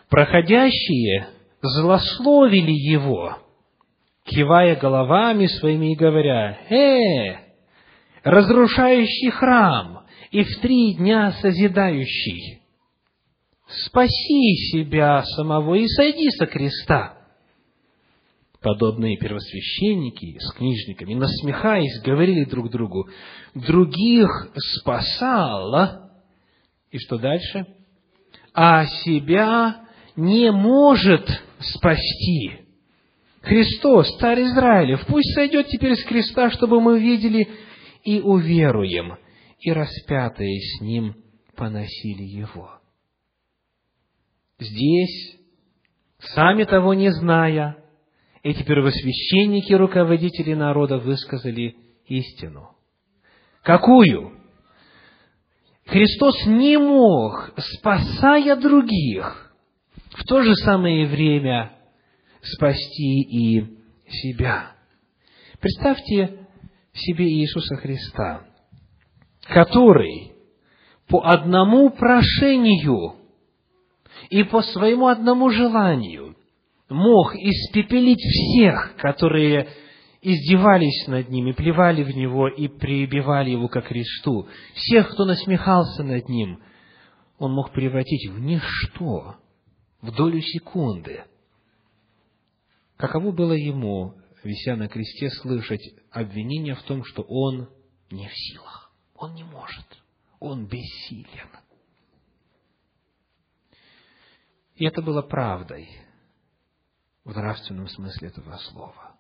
Проходящие 0.09 1.29
злословили 1.61 2.73
его, 2.73 3.39
кивая 4.25 4.77
головами 4.77 5.47
своими 5.47 5.93
и 5.93 5.97
говоря, 5.97 6.59
«Э, 6.71 7.52
разрушающий 8.25 9.31
храм 9.31 10.05
и 10.31 10.43
в 10.43 10.61
три 10.61 10.95
дня 10.95 11.33
созидающий, 11.41 12.63
спаси 13.67 14.55
себя 14.73 15.23
самого 15.25 15.75
и 15.75 15.87
сойди 15.89 16.31
со 16.31 16.47
креста» 16.47 17.23
подобные 18.63 19.17
первосвященники 19.17 20.39
с 20.39 20.53
книжниками, 20.55 21.15
насмехаясь, 21.15 22.01
говорили 22.03 22.45
друг 22.45 22.71
другу, 22.71 23.09
других 23.55 24.29
спасала, 24.57 26.13
и 26.91 26.99
что 26.99 27.19
дальше? 27.19 27.67
А 28.55 28.87
себя 28.87 29.83
не 30.17 30.51
может 30.53 31.29
спасти. 31.59 32.61
Христос, 33.41 34.17
царь 34.19 34.43
Израилев, 34.43 35.05
пусть 35.07 35.35
сойдет 35.35 35.67
теперь 35.69 35.97
с 35.97 36.05
креста, 36.05 36.51
чтобы 36.51 36.81
мы 36.81 37.01
видели 37.01 37.49
и 38.05 38.21
уверуем, 38.21 39.17
и 39.59 39.73
распятые 39.73 40.61
с 40.61 40.81
ним 40.81 41.15
поносили 41.57 42.23
его. 42.23 42.71
Здесь, 44.59 45.39
сами 46.19 46.65
того 46.65 46.95
не 46.95 47.11
зная, 47.11 47.77
эти 48.43 48.63
первосвященники, 48.65 49.73
руководители 49.73 50.55
народа 50.55 50.99
высказали 50.99 51.77
истину. 52.07 52.77
Какую? 53.63 54.39
Христос 55.87 56.47
не 56.47 56.77
мог, 56.79 57.53
спасая 57.57 58.57
других, 58.57 59.55
в 60.11 60.25
то 60.25 60.43
же 60.43 60.55
самое 60.57 61.07
время 61.07 61.73
спасти 62.43 63.23
и 63.23 63.79
себя. 64.09 64.73
Представьте 65.61 66.42
себе 66.93 67.27
Иисуса 67.29 67.77
Христа, 67.77 68.45
который 69.43 70.33
по 71.09 71.21
одному 71.25 71.91
прошению 71.91 73.17
и 74.31 74.45
по 74.45 74.63
своему 74.63 75.09
одному 75.09 75.51
желанию 75.51 76.37
мог 76.89 77.35
испепелить 77.35 78.21
всех, 78.21 78.97
которые 78.97 79.69
издевались 80.21 81.07
над 81.09 81.29
ним 81.31 81.49
и 81.49 81.53
плевали 81.53 82.05
в 82.05 82.15
него 82.17 82.49
и 82.49 82.69
прибивали 82.69 83.51
его 83.51 83.69
ко 83.69 83.81
кресту, 83.81 84.47
всех, 84.75 85.11
кто 85.13 85.25
насмехался 85.25 86.05
над 86.05 86.29
ним, 86.29 86.61
он 87.39 87.53
мог 87.53 87.73
превратить 87.73 88.31
в 88.31 88.39
ничто, 88.39 89.37
в 90.01 90.15
долю 90.15 90.41
секунды. 90.41 91.25
Каково 92.97 93.33
было 93.33 93.53
ему, 93.53 94.15
вися 94.45 94.77
на 94.77 94.89
кресте, 94.89 95.31
слышать 95.31 95.95
обвинение 96.11 96.75
в 96.75 96.83
том, 96.83 97.05
что 97.05 97.23
он 97.23 97.69
не 98.11 98.29
в 98.29 98.33
силах, 98.35 98.93
он 99.15 99.35
не 99.35 99.45
может, 99.45 99.87
он 100.41 100.67
бессилен. 100.67 101.49
И 104.77 104.85
это 104.85 105.03
было 105.03 105.23
правдой 105.23 105.89
в 107.25 107.37
нравственном 107.37 107.89
смысле 107.89 108.29
этого 108.29 108.57
слова. 108.57 109.17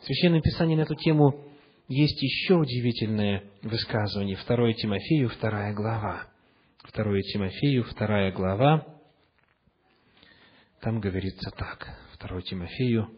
В 0.00 0.04
Священном 0.04 0.42
Писании 0.42 0.74
на 0.76 0.82
эту 0.82 0.96
тему 0.96 1.48
есть 1.88 2.20
еще 2.22 2.54
удивительное 2.54 3.44
высказывание. 3.62 4.36
2 4.36 4.72
Тимофею, 4.74 5.30
2 5.30 5.72
глава. 5.74 6.26
2 6.92 7.20
Тимофею, 7.32 7.84
2 7.84 8.30
глава. 8.32 8.86
Там 10.80 11.00
говорится 11.00 11.50
так. 11.50 11.88
2 12.18 12.42
Тимофею, 12.42 13.16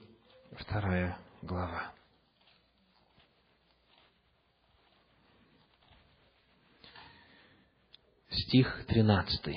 2 0.50 1.18
глава. 1.42 1.92
Стих 8.30 8.84
13. 8.88 9.56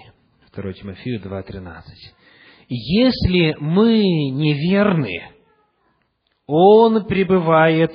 2 0.51 0.73
Тимофею 0.73 1.21
2, 1.21 1.43
13 1.43 2.15
если 2.69 3.55
мы 3.59 3.97
неверны, 4.03 5.31
Он 6.45 7.05
пребывает 7.05 7.91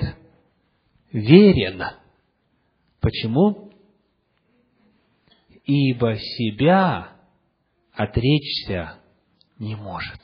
верен. 1.11 1.81
Почему? 2.99 3.71
Ибо 5.63 6.17
себя 6.17 7.15
отречься 7.93 8.99
не 9.57 9.75
может. 9.75 10.19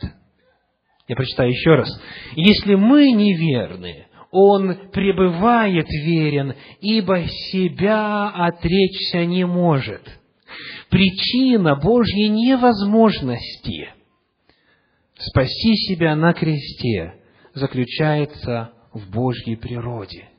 Я 1.12 1.18
прочитаю 1.18 1.50
еще 1.50 1.76
раз. 1.76 1.90
Если 2.38 2.76
мы 2.76 3.12
неверны, 3.12 4.08
он 4.32 4.92
пребывает 4.94 5.90
верен, 5.90 6.54
ибо 6.80 7.26
себя 7.28 8.30
отречься 8.30 9.26
не 9.26 9.46
может. 9.46 10.04
Причина 10.90 11.76
Божьей 11.76 12.30
невозможности 12.30 13.90
спасти 15.20 15.76
себя 15.76 16.16
на 16.16 16.32
кресте 16.32 17.16
заключается 17.56 18.72
в 18.94 19.12
Божьей 19.12 19.58
природе. 19.58 20.30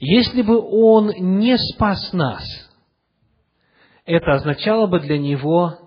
Если 0.00 0.42
бы 0.42 0.60
Он 0.60 1.38
не 1.38 1.56
спас 1.56 2.12
нас, 2.12 2.44
это 4.04 4.32
означало 4.32 4.86
бы 4.86 5.00
для 5.00 5.16
Него 5.16 5.78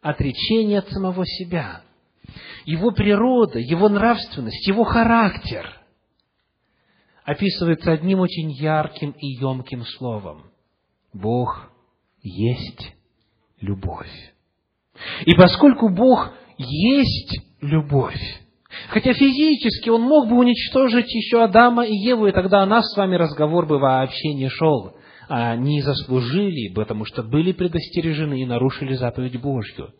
отречение 0.00 0.78
от 0.78 0.88
самого 0.88 1.26
себя. 1.26 1.82
Его 2.66 2.90
природа, 2.90 3.60
Его 3.60 3.88
нравственность, 3.88 4.66
Его 4.66 4.82
характер 4.82 5.72
описывается 7.24 7.92
одним 7.92 8.20
очень 8.20 8.50
ярким 8.50 9.12
и 9.12 9.26
емким 9.40 9.84
словом. 9.84 10.50
Бог 11.12 11.70
есть 12.22 12.92
любовь. 13.60 14.10
И 15.24 15.34
поскольку 15.34 15.88
Бог 15.88 16.32
есть 16.58 17.38
любовь, 17.60 18.20
хотя 18.88 19.12
физически 19.14 19.88
Он 19.88 20.02
мог 20.02 20.28
бы 20.28 20.36
уничтожить 20.36 21.12
еще 21.14 21.44
Адама 21.44 21.86
и 21.86 21.94
Еву, 21.94 22.26
и 22.26 22.32
тогда 22.32 22.62
о 22.62 22.66
нас 22.66 22.92
с 22.92 22.96
вами 22.96 23.14
разговор 23.14 23.66
бы 23.66 23.78
вообще 23.78 24.34
не 24.34 24.48
шел. 24.48 24.96
А 25.28 25.52
они 25.52 25.82
заслужили, 25.82 26.72
потому 26.74 27.04
что 27.04 27.22
были 27.22 27.52
предостережены 27.52 28.40
и 28.40 28.46
нарушили 28.46 28.94
заповедь 28.94 29.40
Божью. 29.40 29.92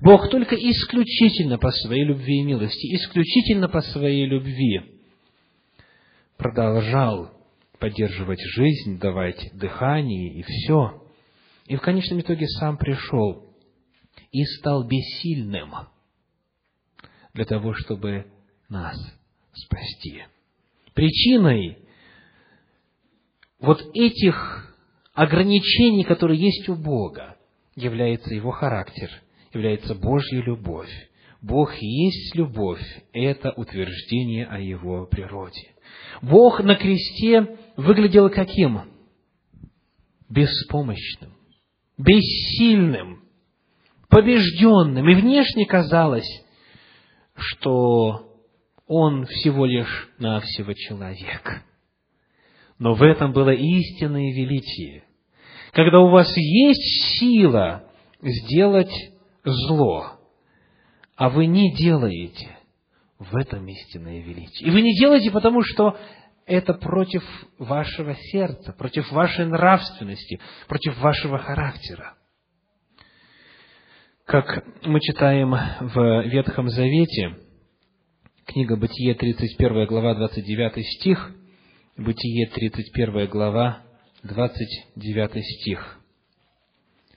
Бог 0.00 0.30
только 0.30 0.56
исключительно 0.56 1.58
по 1.58 1.70
своей 1.70 2.04
любви 2.04 2.40
и 2.40 2.44
милости, 2.44 2.94
исключительно 2.94 3.68
по 3.68 3.80
своей 3.80 4.26
любви 4.26 4.80
продолжал 6.36 7.30
поддерживать 7.78 8.40
жизнь, 8.40 8.98
давать 8.98 9.50
дыхание 9.54 10.34
и 10.34 10.42
все. 10.42 11.02
И 11.66 11.76
в 11.76 11.80
конечном 11.80 12.20
итоге 12.20 12.46
сам 12.46 12.76
пришел 12.76 13.46
и 14.30 14.44
стал 14.44 14.86
бессильным 14.86 15.72
для 17.32 17.44
того, 17.44 17.74
чтобы 17.74 18.26
нас 18.68 18.96
спасти. 19.52 20.24
Причиной 20.94 21.78
вот 23.60 23.82
этих 23.94 24.76
ограничений, 25.14 26.04
которые 26.04 26.40
есть 26.40 26.68
у 26.68 26.74
Бога, 26.74 27.36
является 27.76 28.34
Его 28.34 28.50
характер, 28.50 29.10
является 29.54 29.94
Божья 29.94 30.42
любовь. 30.42 30.90
Бог 31.40 31.74
есть 31.78 32.34
любовь– 32.34 32.82
это 33.12 33.52
утверждение 33.52 34.46
о 34.46 34.58
Его 34.58 35.06
природе. 35.06 35.74
Бог 36.22 36.60
на 36.60 36.74
кресте 36.74 37.58
выглядел 37.76 38.30
каким? 38.30 38.80
Беспомощным, 40.28 41.34
бессильным, 41.98 43.24
побежденным. 44.08 45.06
И 45.08 45.14
внешне 45.14 45.66
казалось, 45.66 46.28
что 47.36 48.32
Он 48.86 49.26
всего 49.26 49.66
лишь 49.66 50.08
навсего 50.18 50.72
человек. 50.72 51.62
Но 52.78 52.94
в 52.94 53.02
этом 53.02 53.32
было 53.32 53.50
истинное 53.50 54.32
величие. 54.32 55.04
Когда 55.72 56.00
у 56.00 56.08
вас 56.08 56.32
есть 56.36 57.18
сила 57.18 57.84
сделать 58.22 59.13
зло, 59.44 60.18
а 61.16 61.28
вы 61.28 61.46
не 61.46 61.74
делаете, 61.74 62.56
в 63.18 63.36
этом 63.36 63.66
истинное 63.68 64.20
величие. 64.20 64.68
И 64.68 64.70
вы 64.70 64.82
не 64.82 64.94
делаете, 64.94 65.30
потому 65.30 65.62
что 65.62 65.96
это 66.46 66.74
против 66.74 67.22
вашего 67.58 68.14
сердца, 68.14 68.72
против 68.72 69.10
вашей 69.12 69.46
нравственности, 69.46 70.40
против 70.68 70.98
вашего 70.98 71.38
характера. 71.38 72.14
Как 74.26 74.64
мы 74.84 75.00
читаем 75.00 75.50
в 75.50 76.22
Ветхом 76.26 76.68
Завете, 76.68 77.36
книга 78.46 78.76
Бытие, 78.76 79.14
31 79.14 79.86
глава, 79.86 80.14
29 80.14 80.86
стих, 80.98 81.32
Бытие, 81.96 82.48
31 82.48 83.28
глава, 83.28 83.82
29 84.22 85.44
стих, 85.44 86.00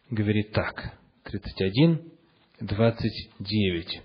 говорит 0.10 0.52
так, 0.52 1.00
31, 1.24 2.12
29. 2.60 4.01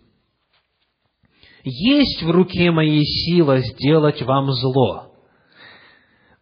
«Есть 1.65 2.23
в 2.23 2.31
руке 2.31 2.71
моей 2.71 3.05
сила 3.05 3.61
сделать 3.61 4.21
вам 4.23 4.53
зло, 4.53 5.13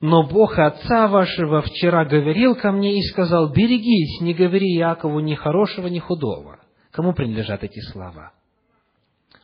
но 0.01 0.27
Бог 0.27 0.59
Отца 0.59 1.09
вашего 1.09 1.61
вчера 1.63 2.05
говорил 2.05 2.57
ко 2.57 2.73
мне 2.73 2.99
и 2.99 3.03
сказал, 3.03 3.53
берегись, 3.53 4.21
не 4.23 4.35
говори 4.35 4.73
Якову 4.73 5.21
ни 5.21 5.35
хорошего, 5.35 5.89
ни 5.89 5.99
худого». 5.99 6.59
Кому 6.91 7.13
принадлежат 7.13 7.63
эти 7.63 7.79
слова? 7.93 8.33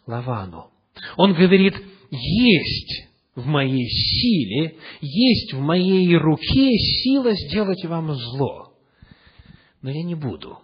Лавану. 0.07 0.71
Он 1.17 1.33
говорит, 1.33 1.75
есть 2.11 3.09
в 3.37 3.47
моей 3.47 3.89
силе, 3.89 4.77
есть 5.01 5.53
в 5.53 5.61
моей 5.61 6.17
руке 6.17 6.73
сила 6.77 7.33
сделать 7.35 7.85
вам 7.85 8.15
зло. 8.15 8.73
Но 9.83 9.91
я 9.91 10.03
не 10.03 10.17
буду 10.17 10.59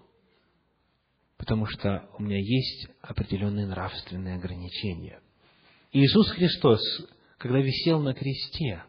потому 1.42 1.66
что 1.66 2.08
у 2.18 2.22
меня 2.22 2.38
есть 2.38 2.86
определенные 3.00 3.66
нравственные 3.66 4.36
ограничения. 4.36 5.20
Иисус 5.90 6.30
Христос, 6.30 6.80
когда 7.36 7.58
висел 7.58 8.00
на 8.00 8.14
кресте, 8.14 8.84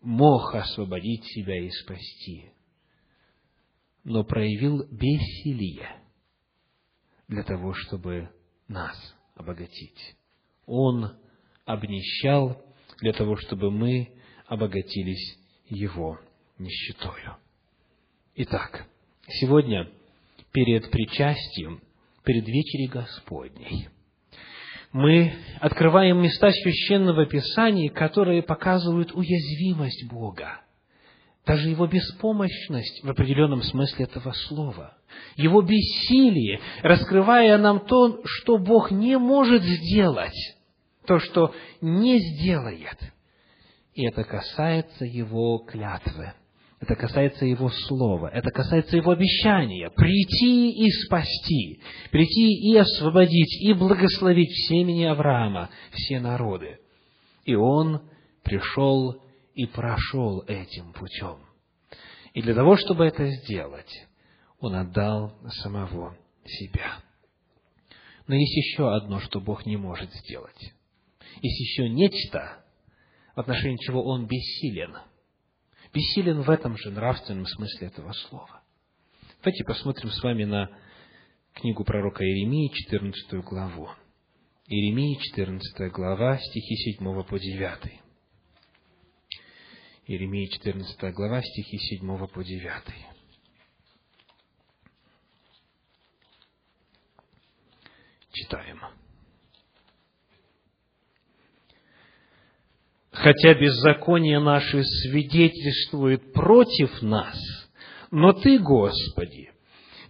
мог 0.00 0.54
освободить 0.54 1.26
себя 1.26 1.62
и 1.62 1.68
спасти, 1.68 2.52
но 4.02 4.24
проявил 4.24 4.86
бессилие 4.90 5.90
для 7.28 7.42
того, 7.42 7.74
чтобы 7.74 8.30
нас 8.66 8.96
обогатить. 9.34 10.16
Он 10.64 11.18
обнищал 11.66 12.64
для 13.02 13.12
того, 13.12 13.36
чтобы 13.36 13.70
мы 13.70 14.18
обогатились 14.46 15.38
Его 15.66 16.18
нищетою. 16.56 17.36
Итак, 18.36 18.86
сегодня 19.28 19.92
перед 20.52 20.90
причастием, 20.90 21.80
перед 22.24 22.46
вечерей 22.46 22.88
Господней. 22.88 23.88
Мы 24.92 25.32
открываем 25.60 26.22
места 26.22 26.50
священного 26.50 27.24
Писания, 27.26 27.90
которые 27.90 28.42
показывают 28.42 29.12
уязвимость 29.12 30.06
Бога, 30.10 30.60
даже 31.46 31.70
Его 31.70 31.86
беспомощность 31.86 33.02
в 33.02 33.08
определенном 33.08 33.62
смысле 33.62 34.04
этого 34.04 34.32
слова, 34.32 34.96
Его 35.36 35.62
бессилие, 35.62 36.60
раскрывая 36.82 37.56
нам 37.56 37.80
то, 37.86 38.20
что 38.24 38.58
Бог 38.58 38.90
не 38.90 39.16
может 39.18 39.62
сделать, 39.62 40.36
то, 41.06 41.18
что 41.18 41.54
не 41.80 42.18
сделает. 42.18 42.98
И 43.94 44.06
это 44.06 44.24
касается 44.24 45.06
Его 45.06 45.58
клятвы– 45.58 46.34
это 46.82 46.96
касается 46.96 47.46
Его 47.46 47.70
Слова, 47.86 48.26
это 48.26 48.50
касается 48.50 48.96
Его 48.96 49.12
обещания 49.12 49.88
прийти 49.90 50.72
и 50.72 50.90
спасти, 50.90 51.80
прийти 52.10 52.72
и 52.72 52.76
освободить, 52.76 53.62
и 53.62 53.72
благословить 53.72 54.50
в 54.50 54.68
семени 54.68 55.04
Авраама 55.04 55.70
все 55.92 56.18
народы. 56.18 56.80
И 57.44 57.54
Он 57.54 58.02
пришел 58.42 59.22
и 59.54 59.66
прошел 59.66 60.42
этим 60.48 60.92
путем. 60.92 61.38
И 62.34 62.42
для 62.42 62.52
того, 62.52 62.76
чтобы 62.76 63.06
это 63.06 63.28
сделать, 63.30 64.08
Он 64.58 64.74
отдал 64.74 65.36
самого 65.62 66.16
себя. 66.44 66.96
Но 68.26 68.34
есть 68.34 68.56
еще 68.56 68.92
одно, 68.92 69.20
что 69.20 69.40
Бог 69.40 69.66
не 69.66 69.76
может 69.76 70.12
сделать. 70.12 70.72
Есть 71.42 71.60
еще 71.60 71.88
нечто, 71.88 72.64
в 73.36 73.40
отношении 73.40 73.76
чего 73.76 74.02
Он 74.02 74.26
бессилен– 74.26 74.96
бессилен 75.92 76.42
в 76.42 76.50
этом 76.50 76.76
же 76.76 76.90
нравственном 76.90 77.46
смысле 77.46 77.88
этого 77.88 78.12
слова. 78.12 78.62
Давайте 79.42 79.64
посмотрим 79.64 80.10
с 80.10 80.22
вами 80.22 80.44
на 80.44 80.70
книгу 81.52 81.84
пророка 81.84 82.24
Иеремии, 82.24 82.68
14 82.68 83.44
главу. 83.44 83.90
Иеремии, 84.66 85.18
14 85.20 85.92
глава, 85.92 86.38
стихи 86.38 86.76
7 86.96 87.22
по 87.24 87.38
9. 87.38 88.00
Иеремии, 90.06 90.46
14 90.46 91.14
глава, 91.14 91.42
стихи 91.42 91.78
7 91.78 92.26
по 92.28 92.42
9. 92.42 92.72
Читаем. 98.32 98.71
Хотя 103.22 103.54
беззаконие 103.54 104.40
наше 104.40 104.82
свидетельствует 104.82 106.32
против 106.32 107.02
нас, 107.02 107.36
но 108.10 108.32
Ты, 108.32 108.58
Господи, 108.58 109.50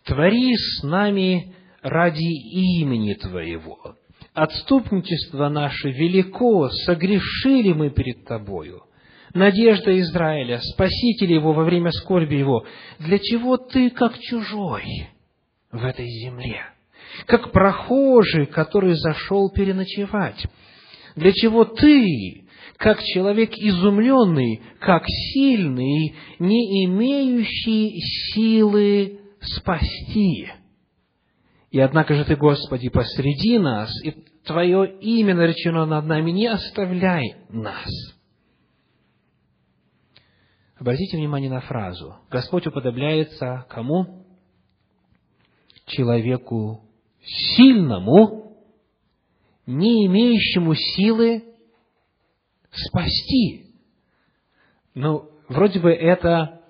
твори 0.05 0.55
с 0.57 0.83
нами 0.83 1.55
ради 1.83 2.23
имени 2.23 3.13
Твоего. 3.15 3.97
Отступничество 4.33 5.51
наше 5.51 5.91
велико, 5.91 6.71
согрешили 6.71 7.75
мы 7.75 7.91
перед 7.91 8.25
Тобою. 8.25 8.83
надежда 9.35 9.99
Израиля, 10.01 10.61
Спаситель 10.61 11.33
его 11.33 11.53
во 11.53 11.65
время 11.65 11.91
скорби 11.91 12.37
его, 12.37 12.65
для 12.99 13.19
чего 13.19 13.59
ты, 13.59 13.91
как 13.91 14.19
чужой 14.19 14.85
в 15.71 15.85
этой 15.85 16.07
земле, 16.07 16.63
как 17.27 17.53
прохожий, 17.53 18.47
который 18.47 18.95
зашел 18.95 19.51
переночевать? 19.51 20.47
Для 21.15 21.33
чего 21.33 21.67
ты, 21.67 22.42
как 22.77 23.03
человек 23.03 23.53
изумленный, 23.57 24.61
как 24.81 25.05
сильный, 25.07 26.15
не 26.39 26.85
имеющий 26.87 28.01
силы 28.33 29.21
спасти? 29.41 30.49
И 31.71 31.79
однако 31.81 32.15
же 32.15 32.25
Ты, 32.25 32.37
Господи, 32.37 32.89
посреди 32.89 33.59
нас, 33.59 33.91
и 34.05 34.13
Твое 34.45 34.99
имя 35.01 35.35
наречено 35.35 35.87
над 35.87 36.05
нами, 36.07 36.33
не 36.33 36.47
оставляй 36.47 37.37
нас. 37.49 37.89
Обратите 40.79 41.17
внимание 41.17 41.49
на 41.49 41.61
фразу. 41.61 42.17
Господь 42.29 42.67
уподобляется 42.67 43.67
кому? 43.69 44.27
Человеку 45.87 46.83
сильному, 47.23 48.57
не 49.65 50.07
имеющему 50.07 50.75
силы 50.75 51.52
спасти. 52.73 53.67
Ну, 54.95 55.31
вроде 55.49 55.81
бы 55.81 55.93
это 55.93 56.63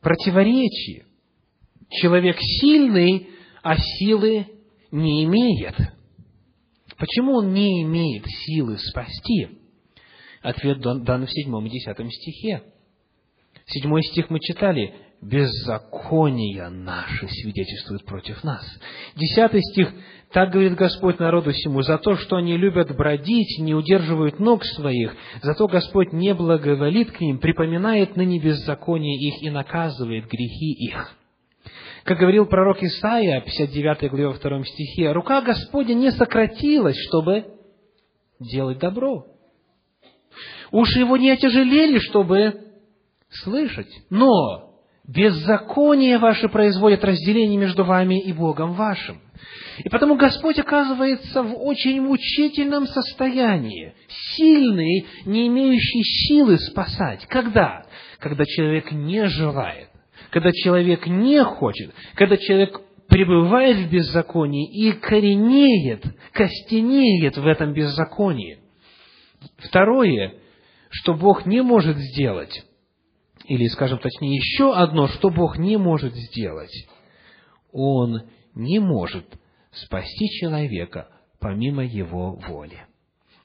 противоречие. 0.00 1.06
Человек 1.90 2.36
сильный, 2.38 3.30
а 3.62 3.76
силы 3.76 4.46
не 4.90 5.24
имеет. 5.24 5.76
Почему 6.96 7.38
он 7.38 7.52
не 7.52 7.82
имеет 7.82 8.26
силы 8.26 8.78
спасти? 8.78 9.58
Ответ 10.42 10.80
дан 10.80 11.26
в 11.26 11.30
седьмом 11.30 11.66
и 11.66 11.70
десятом 11.70 12.10
стихе. 12.10 12.62
Седьмой 13.66 14.02
стих 14.02 14.30
мы 14.30 14.40
читали. 14.40 14.94
«Беззакония 15.22 16.70
наши 16.70 17.28
свидетельствуют 17.28 18.04
против 18.06 18.42
нас». 18.42 18.64
Десятый 19.16 19.60
стих. 19.62 19.92
«Так 20.32 20.50
говорит 20.50 20.76
Господь 20.76 21.18
народу 21.18 21.52
всему, 21.52 21.82
за 21.82 21.98
то, 21.98 22.16
что 22.16 22.36
они 22.36 22.56
любят 22.56 22.96
бродить, 22.96 23.58
не 23.58 23.74
удерживают 23.74 24.38
ног 24.38 24.64
своих, 24.64 25.14
зато 25.42 25.66
Господь 25.66 26.12
не 26.12 26.32
благоволит 26.34 27.10
к 27.10 27.20
ним, 27.20 27.38
припоминает 27.38 28.16
ныне 28.16 28.38
беззаконие 28.38 29.18
их 29.18 29.42
и 29.42 29.50
наказывает 29.50 30.26
грехи 30.26 30.72
их». 30.72 31.16
Как 32.04 32.18
говорил 32.18 32.46
пророк 32.46 32.82
Исаия, 32.82 33.42
59 33.42 34.10
главе 34.10 34.32
2 34.32 34.64
стихе, 34.64 35.12
«Рука 35.12 35.42
Господня 35.42 35.94
не 35.94 36.12
сократилась, 36.12 36.96
чтобы 37.08 37.44
делать 38.38 38.78
добро. 38.78 39.26
Уши 40.70 41.00
его 41.00 41.16
не 41.16 41.30
отяжелели, 41.30 41.98
чтобы 41.98 42.68
слышать. 43.28 43.90
Но 44.08 44.69
беззаконие 45.12 46.18
ваше 46.18 46.48
производит 46.48 47.04
разделение 47.04 47.58
между 47.58 47.84
вами 47.84 48.20
и 48.20 48.32
Богом 48.32 48.74
вашим. 48.74 49.20
И 49.78 49.88
потому 49.88 50.16
Господь 50.16 50.58
оказывается 50.58 51.42
в 51.42 51.54
очень 51.62 52.00
мучительном 52.00 52.86
состоянии, 52.86 53.94
сильный, 54.36 55.06
не 55.24 55.48
имеющий 55.48 56.02
силы 56.02 56.58
спасать. 56.58 57.26
Когда? 57.26 57.86
Когда 58.18 58.44
человек 58.44 58.92
не 58.92 59.26
желает 59.26 59.90
когда 60.30 60.52
человек 60.52 61.06
не 61.06 61.42
хочет, 61.42 61.92
когда 62.14 62.36
человек 62.36 62.80
пребывает 63.08 63.78
в 63.78 63.90
беззаконии 63.90 64.70
и 64.70 64.92
коренеет, 64.92 66.04
костенеет 66.32 67.36
в 67.36 67.46
этом 67.46 67.72
беззаконии. 67.72 68.60
Второе, 69.58 70.34
что 70.90 71.14
Бог 71.14 71.46
не 71.46 71.62
может 71.62 71.96
сделать, 71.96 72.64
или, 73.50 73.66
скажем 73.66 73.98
точнее, 73.98 74.36
еще 74.36 74.72
одно, 74.72 75.08
что 75.08 75.28
Бог 75.28 75.58
не 75.58 75.76
может 75.76 76.14
сделать, 76.14 76.86
Он 77.72 78.22
не 78.54 78.78
может 78.78 79.26
спасти 79.72 80.28
человека 80.38 81.08
помимо 81.40 81.84
Его 81.84 82.36
воли. 82.46 82.86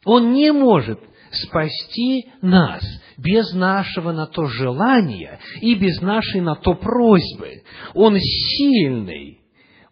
Он 0.06 0.34
не 0.34 0.54
может 0.54 1.00
спасти 1.32 2.28
нас 2.44 2.84
без 3.18 3.52
нашего 3.54 4.12
на 4.12 4.28
то 4.28 4.46
желания 4.46 5.40
и 5.62 5.74
без 5.74 6.00
нашей 6.02 6.42
на 6.42 6.56
то 6.56 6.76
просьбы. 6.76 7.64
Он 7.96 8.16
сильный, 8.20 9.40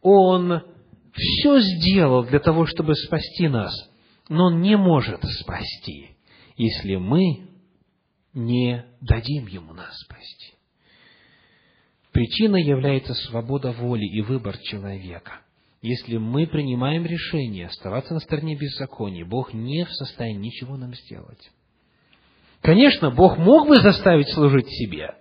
Он 0.04 0.62
все 1.12 1.60
сделал 1.60 2.24
для 2.24 2.40
того, 2.40 2.68
чтобы 2.68 2.94
спасти 2.94 3.48
нас, 3.48 3.74
но 4.30 4.46
Он 4.46 4.62
не 4.62 4.78
может 4.78 5.24
спасти, 5.24 6.12
если 6.56 6.98
мы 6.98 7.48
не 8.34 8.86
дадим 9.02 9.48
Ему 9.48 9.74
нас 9.74 9.96
спасти. 10.00 10.54
Причиной 12.12 12.64
является 12.64 13.14
свобода 13.14 13.72
воли 13.72 14.06
и 14.06 14.22
выбор 14.22 14.58
человека. 14.60 15.42
Если 15.82 16.18
мы 16.18 16.48
принимаем 16.48 17.06
решение 17.06 17.68
оставаться 17.68 18.14
на 18.14 18.20
стороне 18.20 18.56
беззакония, 18.56 19.26
Бог 19.26 19.54
не 19.54 19.84
в 19.84 19.92
состоянии 19.92 20.48
ничего 20.48 20.78
нам 20.78 20.94
сделать. 20.94 21.52
Конечно, 22.62 23.12
Бог 23.12 23.38
мог 23.38 23.68
бы 23.68 23.82
заставить 23.82 24.30
служить 24.30 24.70
себе. 24.70 25.16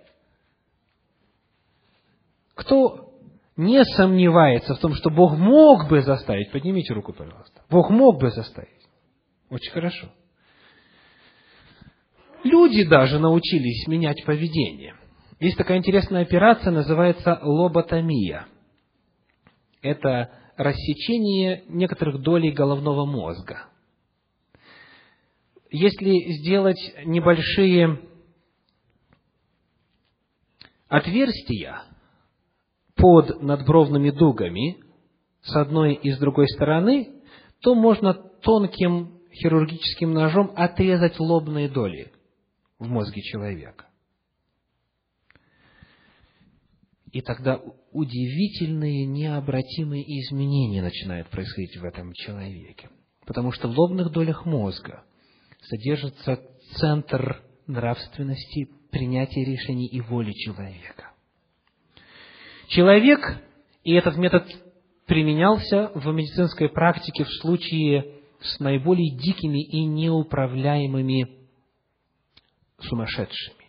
Кто 2.55 3.11
не 3.57 3.83
сомневается 3.83 4.75
в 4.75 4.79
том, 4.79 4.93
что 4.93 5.09
Бог 5.09 5.35
мог 5.35 5.89
бы 5.89 6.01
заставить, 6.01 6.51
поднимите 6.51 6.93
руку, 6.93 7.11
пожалуйста. 7.11 7.61
Бог 7.69 7.89
мог 7.89 8.21
бы 8.21 8.29
заставить. 8.29 8.69
Очень 9.49 9.71
хорошо. 9.71 10.09
Люди 12.43 12.83
даже 12.83 13.19
научились 13.19 13.87
менять 13.87 14.23
поведение. 14.25 14.95
Есть 15.39 15.57
такая 15.57 15.77
интересная 15.77 16.23
операция, 16.23 16.71
называется 16.71 17.39
лоботомия. 17.41 18.47
Это 19.81 20.31
рассечение 20.57 21.63
некоторых 21.69 22.21
долей 22.21 22.51
головного 22.51 23.05
мозга. 23.05 23.67
Если 25.71 26.33
сделать 26.33 26.79
небольшие 27.05 27.99
отверстия 30.87 31.83
под 32.95 33.41
надбровными 33.41 34.11
дугами 34.11 34.77
с 35.41 35.55
одной 35.55 35.95
и 35.95 36.11
с 36.11 36.19
другой 36.19 36.47
стороны, 36.49 37.09
то 37.61 37.73
можно 37.73 38.13
тонким 38.13 39.19
хирургическим 39.31 40.13
ножом 40.13 40.51
отрезать 40.55 41.19
лобные 41.19 41.69
доли 41.69 42.11
в 42.83 42.89
мозге 42.89 43.21
человека. 43.21 43.85
И 47.11 47.21
тогда 47.21 47.61
удивительные, 47.91 49.05
необратимые 49.05 50.03
изменения 50.21 50.81
начинают 50.81 51.29
происходить 51.29 51.77
в 51.77 51.85
этом 51.85 52.11
человеке. 52.13 52.89
Потому 53.25 53.51
что 53.51 53.67
в 53.67 53.77
лобных 53.77 54.11
долях 54.11 54.45
мозга 54.45 55.03
содержится 55.61 56.41
центр 56.75 57.41
нравственности, 57.67 58.67
принятия 58.91 59.45
решений 59.45 59.87
и 59.87 60.01
воли 60.01 60.31
человека. 60.33 61.11
Человек, 62.67 63.19
и 63.83 63.93
этот 63.93 64.17
метод 64.17 64.47
применялся 65.05 65.91
в 65.93 66.11
медицинской 66.11 66.69
практике 66.69 67.25
в 67.25 67.31
случае 67.41 68.15
с 68.41 68.59
наиболее 68.59 69.15
дикими 69.15 69.63
и 69.63 69.85
неуправляемыми 69.85 71.42
сумасшедшими. 72.83 73.63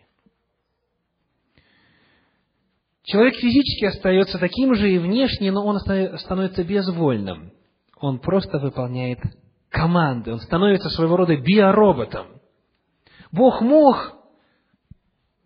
Человек 3.05 3.35
физически 3.35 3.85
остается 3.85 4.39
таким 4.39 4.75
же 4.75 4.91
и 4.91 4.99
внешне, 4.99 5.53
но 5.53 5.65
он 5.65 5.79
становится 5.79 6.65
безвольным. 6.65 7.53
Он 8.01 8.19
просто 8.19 8.59
выполняет 8.59 9.19
команды, 9.69 10.33
он 10.33 10.41
становится 10.41 10.89
своего 10.91 11.17
рода 11.17 11.37
биороботом. 11.37 12.27
Бог 13.31 13.61
мог 13.61 14.15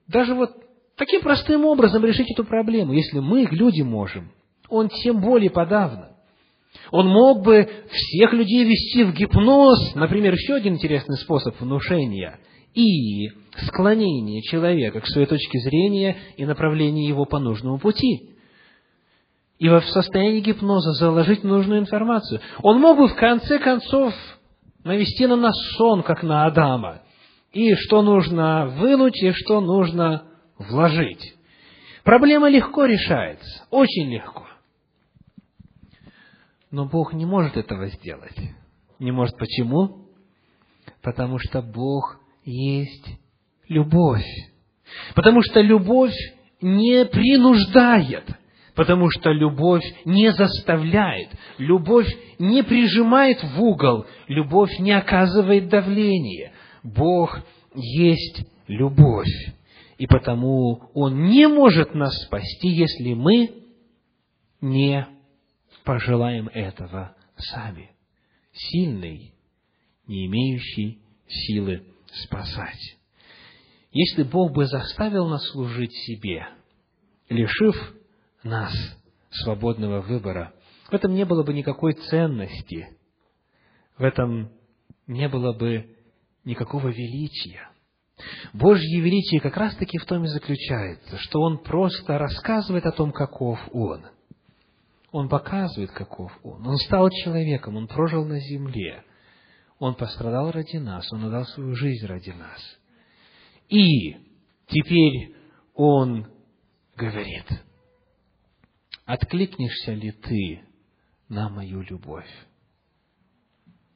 даже 0.07 0.35
вот 0.35 0.51
таким 0.97 1.23
простым 1.23 1.64
образом 1.64 2.05
решить 2.05 2.31
эту 2.31 2.45
проблему, 2.45 2.93
если 2.93 3.19
мы, 3.19 3.43
люди, 3.51 3.83
можем. 3.83 4.31
Он 4.69 4.89
тем 4.89 5.21
более 5.21 5.51
подавно. 5.51 6.16
Он 6.91 7.09
мог 7.09 7.43
бы 7.43 7.69
всех 7.91 8.33
людей 8.35 8.64
вести 8.64 9.05
в 9.05 9.12
гипноз, 9.14 9.95
например, 9.95 10.35
еще 10.35 10.55
один 10.55 10.75
интересный 10.75 11.16
способ 11.16 11.59
внушения, 11.61 12.39
и 12.75 13.29
склонение 13.66 14.43
человека 14.43 15.01
к 15.01 15.07
своей 15.07 15.27
точке 15.27 15.59
зрения 15.61 16.16
и 16.37 16.45
направление 16.45 17.09
его 17.09 17.25
по 17.25 17.39
нужному 17.39 17.79
пути. 17.79 18.31
И 19.59 19.69
в 19.69 19.83
состоянии 19.83 20.41
гипноза 20.41 20.93
заложить 20.93 21.43
нужную 21.43 21.81
информацию. 21.81 22.41
Он 22.62 22.81
мог 22.81 22.97
бы 22.97 23.09
в 23.09 23.16
конце 23.16 23.59
концов 23.59 24.14
навести 24.85 25.27
на 25.27 25.37
нас 25.37 25.55
сон, 25.77 26.03
как 26.03 26.23
на 26.23 26.47
Адама, 26.47 27.03
и 27.53 27.75
что 27.75 28.03
нужно 28.03 28.66
вынуть, 28.66 29.21
и 29.23 29.33
что 29.33 29.61
нужно 29.61 30.25
вложить. 30.59 31.35
Проблема 32.05 32.49
легко 32.49 32.85
решается, 32.85 33.64
очень 33.71 34.11
легко. 34.12 34.47
Но 36.71 36.87
Бог 36.87 37.12
не 37.12 37.27
может 37.27 37.57
этого 37.57 37.89
сделать. 37.89 38.37
Не 38.99 39.11
может 39.11 39.37
почему? 39.39 40.07
Потому 41.03 41.39
что 41.39 41.62
Бог 41.62 42.21
есть 42.49 43.07
любовь. 43.69 44.25
Потому 45.15 45.43
что 45.43 45.61
любовь 45.61 46.15
не 46.61 47.05
принуждает, 47.05 48.25
потому 48.75 49.11
что 49.11 49.31
любовь 49.31 49.85
не 50.05 50.33
заставляет, 50.33 51.29
любовь 51.59 52.09
не 52.39 52.63
прижимает 52.63 53.43
в 53.43 53.63
угол, 53.63 54.07
любовь 54.29 54.79
не 54.79 54.93
оказывает 54.93 55.69
давления. 55.69 56.53
Бог 56.83 57.39
есть 57.75 58.47
любовь, 58.67 59.29
и 59.99 60.07
потому 60.07 60.91
Он 60.95 61.29
не 61.29 61.47
может 61.49 61.95
нас 61.95 62.17
спасти, 62.25 62.69
если 62.69 63.13
мы 63.13 63.51
не 64.61 65.07
пожелаем 65.85 66.49
этого 66.49 67.15
сами. 67.37 67.91
Сильный, 68.53 69.35
не 70.07 70.27
имеющий 70.27 70.99
силы 71.29 71.85
спасать. 72.13 72.97
Если 73.91 74.23
Бог 74.23 74.53
бы 74.53 74.67
заставил 74.67 75.29
нас 75.29 75.47
служить 75.49 75.93
себе, 75.93 76.47
лишив 77.29 77.75
нас 78.43 78.73
свободного 79.31 80.01
выбора, 80.01 80.53
в 80.91 80.95
этом 80.95 81.15
не 81.15 81.25
было 81.25 81.43
бы 81.43 81.53
никакой 81.53 81.95
ценности, 81.95 82.97
в 83.97 84.03
этом 84.03 84.51
не 85.07 85.29
было 85.29 85.53
бы 85.53 85.97
никакого 86.45 86.89
величия. 86.89 87.71
Божье 88.53 89.01
величие 89.01 89.41
как 89.41 89.57
раз-таки 89.57 89.99
в 89.99 90.05
том 90.05 90.25
и 90.25 90.29
заключается, 90.29 91.17
что 91.19 91.41
Он 91.41 91.59
просто 91.59 92.19
рассказывает 92.19 92.85
о 92.87 92.93
том, 92.93 93.13
каков 93.13 93.59
Он. 93.73 94.07
Он 95.11 95.29
показывает, 95.29 95.91
каков 95.93 96.33
Он. 96.43 96.67
Он 96.67 96.77
стал 96.77 97.11
человеком, 97.11 97.77
Он 97.77 97.87
прожил 97.87 98.25
на 98.25 98.41
земле. 98.41 99.05
Он 99.79 99.95
пострадал 99.95 100.51
ради 100.51 100.76
нас, 100.76 101.11
Он 101.12 101.24
отдал 101.24 101.45
свою 101.47 101.74
жизнь 101.74 102.05
ради 102.07 102.31
нас. 102.31 102.61
И 103.68 104.16
теперь 104.66 105.35
Он 105.74 106.26
говорит, 106.97 107.47
откликнешься 109.05 109.93
ли 109.93 110.11
ты 110.11 110.64
на 111.29 111.49
мою 111.49 111.83
любовь? 111.83 112.29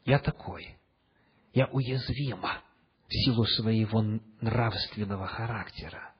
Я 0.04 0.18
такой. 0.18 0.76
Я 1.52 1.66
уязвима 1.66 2.62
в 3.08 3.12
силу 3.12 3.44
своего 3.44 4.02
нравственного 4.40 5.26
характера. 5.26 6.14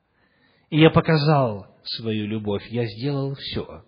И 0.71 0.81
я 0.81 0.91
показал 0.91 1.77
свою 1.85 2.27
любовь, 2.27 2.67
я 2.69 2.85
сделал 2.87 3.35
все. 3.35 3.85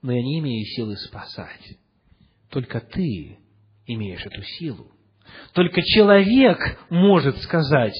Но 0.00 0.12
я 0.12 0.22
не 0.22 0.38
имею 0.40 0.64
силы 0.64 0.96
спасать. 0.96 1.78
Только 2.50 2.80
ты 2.80 3.38
имеешь 3.88 4.24
эту 4.24 4.42
силу. 4.42 4.92
Только 5.52 5.82
человек 5.82 6.78
может 6.90 7.38
сказать, 7.38 7.94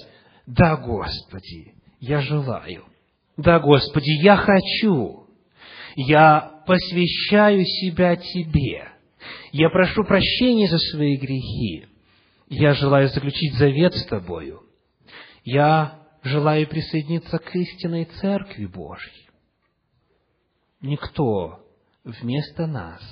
да, 0.47 0.77
Господи, 0.77 1.75
я 2.01 2.21
желаю. 2.21 2.85
Да, 3.37 3.59
Господи, 3.59 4.11
я 4.23 4.37
хочу. 4.37 5.27
Я 5.97 6.63
посвящаю 6.67 7.65
себя 7.65 8.17
Тебе. 8.17 8.89
Я 9.53 9.71
прошу 9.71 10.05
прощения 10.05 10.69
за 10.69 10.79
свои 10.79 11.17
грехи. 11.17 11.87
Я 12.49 12.75
желаю 12.75 13.09
заключить 13.09 13.55
завет 13.55 13.95
с 13.95 14.07
Тобою. 14.07 14.63
Я 15.45 16.07
желаю 16.23 16.67
присоединиться 16.67 17.39
к 17.39 17.55
истинной 17.55 18.05
Церкви 18.05 18.67
Божьей. 18.67 19.29
Никто 20.81 21.65
вместо 22.05 22.67
нас 22.67 23.03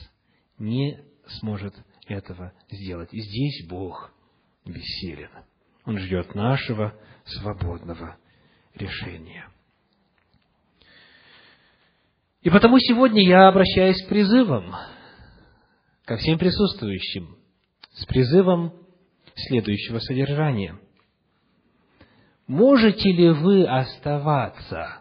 не 0.59 1.01
сможет 1.41 1.75
этого 2.07 2.53
сделать. 2.71 3.13
И 3.13 3.21
здесь 3.21 3.67
Бог 3.69 4.13
бессилен. 4.65 5.31
Он 5.85 5.99
ждет 5.99 6.35
нашего 6.35 6.95
свободного 7.25 8.17
решения. 8.75 9.49
И 12.43 12.51
потому 12.51 12.79
сегодня 12.79 13.27
я 13.27 13.49
обращаюсь 13.49 13.97
с 13.99 14.07
призывом 14.07 14.75
ко 16.05 16.17
всем 16.17 16.39
присутствующим, 16.39 17.37
с 17.93 18.07
призывом 18.07 18.73
следующего 19.35 19.99
содержания. 19.99 20.79
Можете 22.47 23.11
ли 23.11 23.31
вы 23.31 23.67
оставаться 23.67 24.99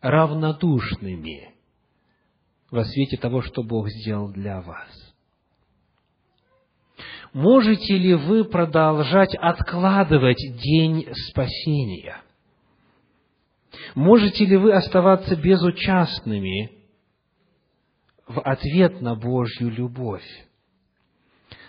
равнодушными 0.00 1.54
во 2.70 2.84
свете 2.84 3.16
того, 3.16 3.42
что 3.42 3.62
Бог 3.62 3.88
сделал 3.88 4.32
для 4.32 4.60
вас? 4.60 5.07
Можете 7.32 7.96
ли 7.96 8.14
вы 8.14 8.44
продолжать 8.44 9.34
откладывать 9.34 10.38
день 10.62 11.06
спасения? 11.30 12.22
Можете 13.94 14.44
ли 14.46 14.56
вы 14.56 14.72
оставаться 14.72 15.36
безучастными 15.36 16.72
в 18.26 18.40
ответ 18.40 19.00
на 19.00 19.14
Божью 19.14 19.70
любовь? 19.70 20.24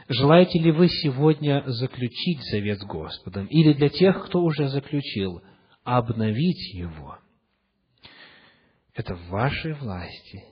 Желаете 0.07 0.60
ли 0.60 0.72
вы 0.72 0.88
сегодня 0.88 1.64
заключить 1.68 2.41
завет 2.49 2.80
с 2.80 2.86
Господом? 2.86 3.45
Или 3.47 3.74
для 3.74 3.89
тех, 3.89 4.26
кто 4.26 4.41
уже 4.41 4.68
заключил, 4.70 5.43
обновить 5.84 6.74
его? 6.74 7.20
Это 8.95 9.16
в 9.16 9.30
вашей 9.30 9.74
власти. 9.74 10.45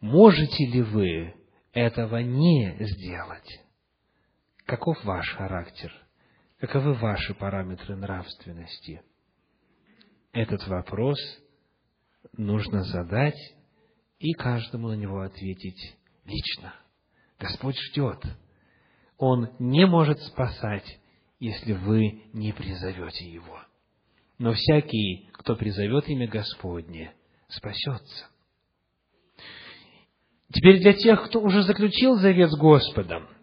Можете 0.00 0.66
ли 0.66 0.82
вы 0.82 1.34
этого 1.72 2.18
не 2.18 2.76
сделать? 2.78 3.67
Каков 4.68 5.02
ваш 5.02 5.26
характер? 5.34 5.90
Каковы 6.58 6.92
ваши 6.92 7.32
параметры 7.32 7.96
нравственности? 7.96 9.00
Этот 10.32 10.66
вопрос 10.68 11.18
нужно 12.36 12.82
задать 12.82 13.38
и 14.18 14.34
каждому 14.34 14.88
на 14.88 14.92
него 14.92 15.22
ответить 15.22 15.96
лично. 16.26 16.74
Господь 17.38 17.78
ждет. 17.78 18.22
Он 19.16 19.48
не 19.58 19.86
может 19.86 20.20
спасать, 20.20 21.00
если 21.40 21.72
вы 21.72 22.24
не 22.34 22.52
призовете 22.52 23.24
Его. 23.24 23.62
Но 24.36 24.52
всякий, 24.52 25.30
кто 25.32 25.56
призовет 25.56 26.10
имя 26.10 26.28
Господне, 26.28 27.14
спасется. 27.48 28.26
Теперь 30.52 30.82
для 30.82 30.92
тех, 30.92 31.24
кто 31.24 31.40
уже 31.40 31.62
заключил 31.62 32.16
завет 32.16 32.50
с 32.50 32.58
Господом– 32.58 33.30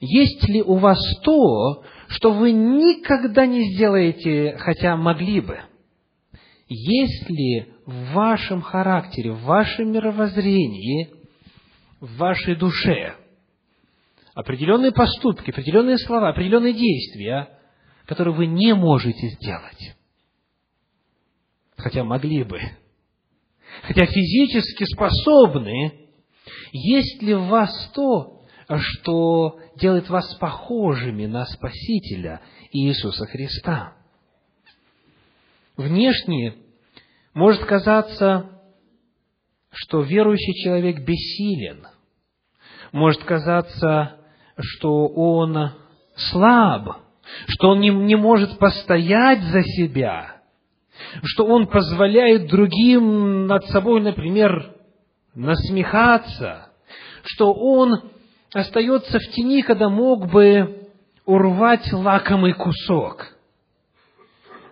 есть 0.00 0.48
ли 0.48 0.62
у 0.62 0.76
вас 0.76 0.98
то, 1.22 1.84
что 2.08 2.32
вы 2.32 2.52
никогда 2.52 3.46
не 3.46 3.74
сделаете, 3.74 4.56
хотя 4.58 4.96
могли 4.96 5.40
бы? 5.40 5.60
Есть 6.68 7.28
ли 7.28 7.66
в 7.86 8.12
вашем 8.12 8.62
характере, 8.62 9.32
в 9.32 9.42
вашем 9.42 9.92
мировоззрении, 9.92 11.10
в 12.00 12.16
вашей 12.16 12.56
душе 12.56 13.16
определенные 14.34 14.92
поступки, 14.92 15.50
определенные 15.50 15.98
слова, 15.98 16.30
определенные 16.30 16.72
действия, 16.72 17.48
которые 18.06 18.34
вы 18.34 18.46
не 18.46 18.74
можете 18.74 19.28
сделать? 19.28 19.96
Хотя 21.76 22.04
могли 22.04 22.44
бы. 22.44 22.60
Хотя 23.82 24.06
физически 24.06 24.84
способны, 24.84 25.92
есть 26.72 27.22
ли 27.22 27.34
в 27.34 27.46
вас 27.46 27.90
то, 27.94 28.43
что 28.68 29.58
делает 29.76 30.08
вас 30.08 30.34
похожими 30.36 31.26
на 31.26 31.44
Спасителя 31.46 32.40
Иисуса 32.72 33.26
Христа. 33.26 33.94
Внешне 35.76 36.54
может 37.34 37.64
казаться, 37.64 38.50
что 39.72 40.02
верующий 40.02 40.54
человек 40.62 41.00
бессилен. 41.00 41.86
Может 42.92 43.24
казаться, 43.24 44.20
что 44.56 45.08
он 45.08 45.72
слаб, 46.14 46.98
что 47.48 47.70
он 47.70 47.80
не, 47.80 47.90
не 47.90 48.14
может 48.14 48.58
постоять 48.58 49.42
за 49.42 49.62
себя, 49.62 50.42
что 51.22 51.44
он 51.46 51.66
позволяет 51.66 52.46
другим 52.48 53.46
над 53.46 53.64
собой, 53.66 54.00
например, 54.00 54.74
насмехаться, 55.34 56.68
что 57.24 57.52
он 57.52 58.12
остается 58.54 59.18
в 59.18 59.28
тени, 59.32 59.62
когда 59.62 59.88
мог 59.88 60.30
бы 60.30 60.88
урвать 61.26 61.92
лакомый 61.92 62.54
кусок. 62.54 63.36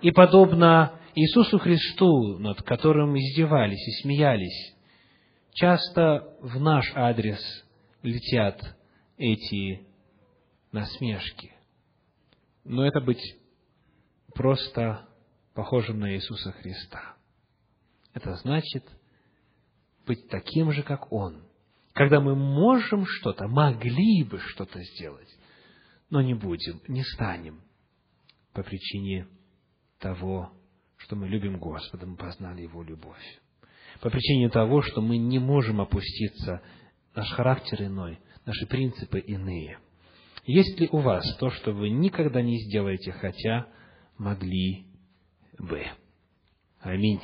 И 0.01 0.11
подобно 0.11 0.99
Иисусу 1.15 1.59
Христу, 1.59 2.39
над 2.39 2.63
которым 2.63 3.17
издевались 3.17 3.87
и 3.87 4.03
смеялись, 4.03 4.75
часто 5.53 6.37
в 6.41 6.61
наш 6.61 6.91
адрес 6.95 7.41
летят 8.03 8.61
эти 9.19 9.87
насмешки. 10.71 11.53
Но 12.65 12.87
это 12.87 13.01
быть 13.01 13.37
просто 14.35 15.09
похожим 15.55 16.01
на 16.01 16.15
Иисуса 16.15 16.53
Христа. 16.53 17.17
Это 18.15 18.37
значит 18.37 18.85
быть 20.07 20.29
таким 20.29 20.73
же, 20.73 20.83
как 20.83 21.13
Он– 21.13 21.43
когда 21.93 22.21
мы 22.21 22.35
можем 22.35 23.05
что-то, 23.07 23.49
могли 23.49 24.25
бы 24.25 24.39
что-то 24.39 24.83
сделать, 24.83 25.29
но 26.11 26.23
не 26.23 26.35
будем, 26.35 26.81
не 26.89 27.03
станем. 27.05 27.61
по 28.53 28.63
причине 28.63 29.27
того, 29.99 30.53
что 30.99 31.17
мы 31.17 31.27
любим 31.27 31.59
Господа, 31.59 32.07
мы 32.07 32.17
познали 32.17 32.63
Его 32.63 32.83
любовь. 32.83 33.41
По 34.01 34.11
причине 34.11 34.51
того, 34.51 34.83
что 34.83 35.01
мы 35.01 35.17
не 35.17 35.39
можем 35.39 35.81
опуститься, 35.81 36.63
наш 37.15 37.31
характер 37.31 37.85
иной, 37.85 38.19
наши 38.45 38.67
принципы 38.67 39.21
иные. 39.21 39.79
Есть 40.45 40.79
ли 40.81 40.89
у 40.91 40.99
вас 40.99 41.25
то, 41.39 41.51
что 41.51 41.73
вы 41.73 41.89
никогда 41.89 42.43
не 42.43 42.59
сделаете, 42.59 43.13
хотя 43.13 43.67
могли 44.19 44.87
бы? 45.59 45.87
Аминь. 46.81 47.21